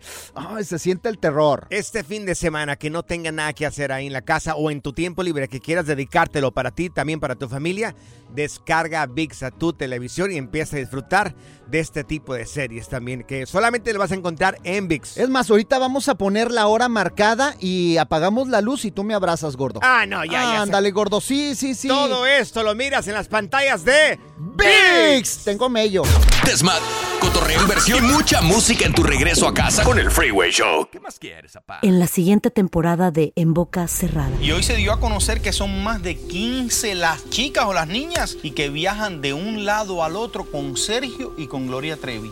se 0.63 0.77
sienta 0.79 1.09
el 1.09 1.17
terror. 1.17 1.65
Este 1.71 2.03
fin 2.03 2.25
de 2.25 2.35
semana 2.35 2.75
que 2.75 2.89
no 2.89 3.03
tenga 3.03 3.31
nada 3.31 3.53
que 3.53 3.65
hacer 3.65 3.91
ahí 3.91 4.07
en 4.07 4.13
la 4.13 4.21
casa 4.21 4.55
o 4.55 4.69
en 4.69 4.81
tu 4.81 4.93
tiempo 4.93 5.23
libre 5.23 5.47
que 5.47 5.59
quieras 5.59 5.87
dedicártelo 5.87 6.51
para 6.51 6.71
ti, 6.71 6.89
también 6.89 7.19
para 7.19 7.35
tu 7.35 7.49
familia, 7.49 7.95
descarga 8.36 9.06
VIX 9.06 9.43
a 9.43 9.52
tu 9.52 9.74
televisión 9.74 10.32
y 10.32 10.38
empieza 10.38 10.76
a 10.76 10.80
disfrutar 10.80 11.36
de 11.67 11.80
este 11.80 12.04
tipo 12.04 12.36
de 12.36 12.45
series 12.45 12.89
también 12.89 13.24
que 13.24 13.45
solamente 13.45 13.91
lo 13.91 14.00
vas 14.00 14.12
a 14.12 14.15
encontrar 14.15 14.60
en 14.63 14.88
VIX. 14.88 15.17
Es 15.17 15.30
más, 15.30 15.50
ahorita 15.50 15.80
vamos 15.80 16.10
a 16.10 16.15
poner 16.15 16.52
la 16.52 16.67
hora 16.67 16.89
marcada 16.89 17.56
y 17.60 17.98
apagamos 17.98 18.48
la 18.48 18.62
luz 18.62 18.86
y 18.86 18.91
tú 18.91 19.04
me 19.04 19.13
abrazas, 19.13 19.56
gordo. 19.56 19.80
Ah, 19.84 20.06
no, 20.06 20.24
ya, 20.26 20.32
ya. 20.32 20.62
Ándale, 20.62 20.91
gordo. 20.91 21.21
Sí, 21.21 21.56
sí, 21.56 21.74
sí. 21.74 21.88
Todo 21.88 22.26
esto 22.26 22.63
lo 22.63 22.76
miras 22.76 23.08
en 23.08 23.13
las 23.13 23.28
pantallas 23.28 23.84
de 23.84 24.19
VIX. 24.38 25.43
Tengo 25.43 25.69
mello. 25.69 26.04
Desmad, 26.45 26.80
cotorreo, 27.19 27.62
inversión 27.62 28.04
y 28.04 28.08
mucha 28.08 28.41
música 28.41 28.86
en 28.86 28.93
tu 28.93 29.04
regreso 29.04 29.47
a 29.47 29.54
casa 29.54 29.84
con 29.84 29.99
el 29.99 30.12
Freeway 30.12 30.51
Show. 30.51 30.88
¿Qué 30.91 30.99
más 30.99 31.19
quieres, 31.19 31.54
papá? 31.54 31.80
En 31.82 31.99
la 31.99 32.08
siguiente 32.08 32.51
temporada 32.51 33.12
de 33.12 33.34
En 33.36 33.54
Boca 33.54 33.88
Cerrada. 33.88 34.32
Y 34.41 34.51
hoy 34.51 34.63
se 34.63 34.75
dio 34.75 34.93
a 34.93 34.99
conocer 34.99 35.41
que 35.41 35.54
son 35.54 35.84
más 35.84 36.01
de 36.01 36.15
15 36.17 36.95
las 36.95 37.30
chicas 37.30 37.65
o 37.65 37.73
las 37.73 37.88
niñas 37.88 38.38
y 38.43 38.51
que 38.51 38.69
viajan 38.69 39.21
de 39.21 39.34
un 39.34 39.65
lado 39.65 40.04
al 40.04 40.15
otro 40.15 40.45
con 40.45 40.78
Sergio 40.78 41.34
y 41.38 41.47
con 41.47 41.67
Gloria 41.67 41.97
Trevi. 41.97 42.32